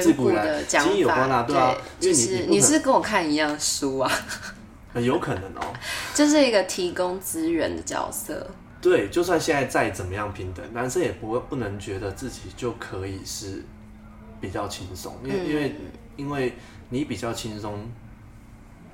[0.00, 4.10] 自古的讲法，啊对啊，对，就是你，你是跟我看一样书啊，
[4.94, 5.72] 有可能哦，
[6.14, 8.46] 就是一个提供资源的角色。
[8.80, 13.64] 对，就算现在再怎么样平等，男生也不会不能觉得自己就可以是
[14.40, 15.74] 比较轻松，因为、嗯、因为
[16.16, 16.52] 因为
[16.90, 17.88] 你比较轻松，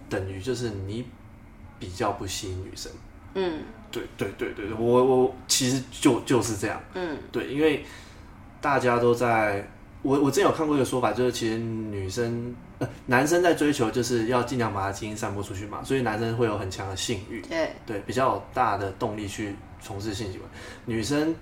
[0.09, 1.05] 等于就是你
[1.78, 2.90] 比较不吸引女生。
[3.34, 6.80] 嗯，对对对对对，我我其实就就是这样。
[6.95, 7.84] 嗯，对，因为
[8.61, 9.68] 大家都在。
[10.03, 20.47] 我我之前有看过一个说法，就是其实女生呃男生在追求就是要尽量把他基因散播出去嘛，所以男生会有很强的性欲，对对，比较有大的动力去从事性行为。
[20.84, 21.34] 女生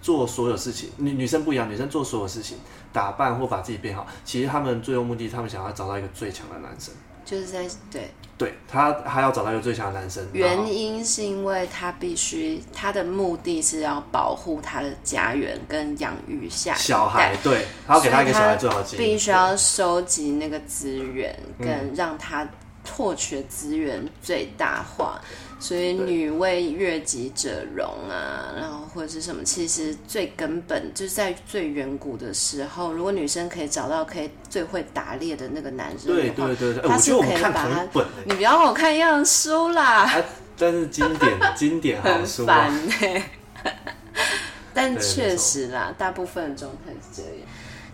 [0.00, 2.58] 做所有事情，女女生不一样，女生做所有事情，
[2.92, 6.94] 打扮或把自己变好，其实他们最终目的，他们想要找到一个最强的男生。
[7.24, 22.48] 就是在对，对他还要找到一个最强的男生，原因是因为他必须他的目的是要保护他的家园跟养育下小孩，对，他要给他一个小孩最好的必须要收集那个资源，跟让他
[22.90, 25.20] 获取资源最大化。
[25.22, 37.86] 嗯所以女为悦己者容啊，然后或者是什么，其实最根本就是在最远古的时候，如果女生可以找到可以最会打猎的那个男人的话，对对对，他是可以把他。
[38.24, 40.04] 你不要让我看一样书啦。
[40.04, 40.24] 啊、
[40.56, 42.70] 但是经典经典好书啊。
[42.70, 43.30] 很烦欸、
[44.72, 47.32] 但确实啦，大部分的状态是这样。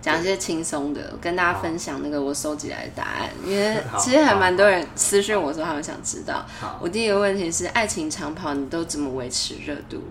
[0.04, 6.44] 讲一些轻松的，跟大家分享那个我收集来的答案，因为 其实还蛮多人私讯我说他们想知道。
[6.78, 10.02] 我第一个问题是爱情长跑你都怎么维持热度？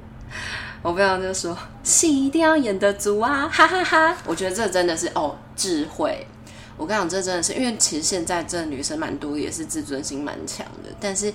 [0.81, 4.17] 我朋友就说戏一定要演得足啊， 哈哈哈，哈！
[4.25, 6.25] 我觉得这真的是哦智慧。
[6.75, 11.31] 我跟你讲，这真的是因为其实现在这女生蛮多，也是自尊心蛮强的，但是。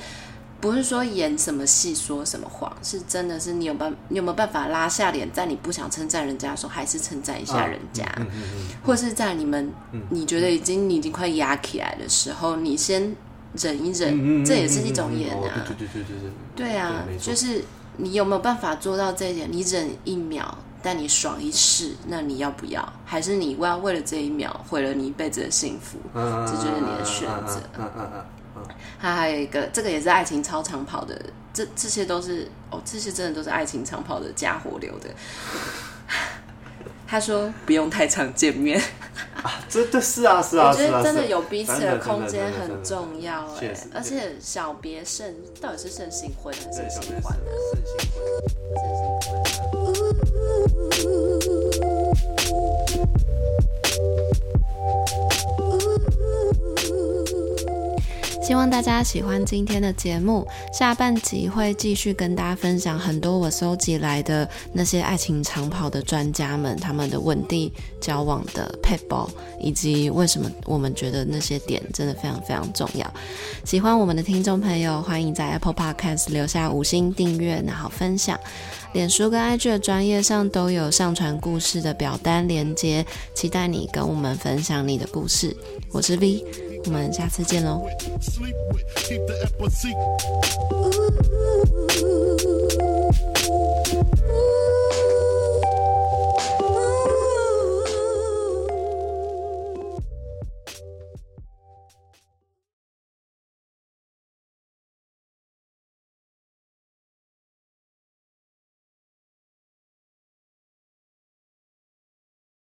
[0.61, 13.15] 不是说演什么戏说什么谎，是真的是你有办，你有没有办法拉下脸，在你不想称赞人家的时候，还是称赞一下人家，啊嗯嗯嗯嗯、或是在你们、嗯、你觉得已经你已经快压起来的时候，你先
[13.55, 15.65] 忍一忍，嗯嗯、这也是一种演啊。
[15.67, 16.31] 对对对对对。
[16.57, 17.63] 对啊，就是
[17.97, 19.49] 你有没有办法做到这一点？
[19.51, 22.93] 你忍一秒，但你爽一世，那你要不要？
[23.05, 25.99] 还是你要为了这一秒毁了你一辈子的幸福？
[26.19, 27.61] 啊、这就是你的选择。
[27.81, 28.27] 啊啊啊
[28.63, 31.21] 啊他还有一个，这个也是爱情超长跑的，
[31.53, 35.09] 这这些都是哦，这些真的都是爱情长跑的家伙流的。
[37.11, 38.79] 他说不用太常见面，
[39.43, 47.45] 啊，真的是啊，是啊，我觉得真的有彼此的空间很重要哎，而且小别胜到底是胜新婚还是胜新欢呢？
[47.65, 49.09] 胜新
[49.65, 49.81] 婚，
[50.95, 51.88] 胜新婚。
[58.49, 67.71] 希望大家喜欢今天的节目，下半集会继续跟大家分享很多我搜集来的那些爱情长跑的专家们他们的稳定
[68.01, 69.29] 交往的撇步，
[69.61, 73.07] 以及为什么我们觉得那些点真的非常非常重要。
[73.67, 78.41] 喜欢我们的听众朋友，欢迎在 Apple Podcast 留下五星订阅，然后分享。
[78.95, 85.55] 脸书跟 IG 的专业上都有上传故事的表单连接，期待你跟我们分享你的故事。
[85.93, 86.68] 我是 V。
[86.89, 87.87] 我们下次见喽。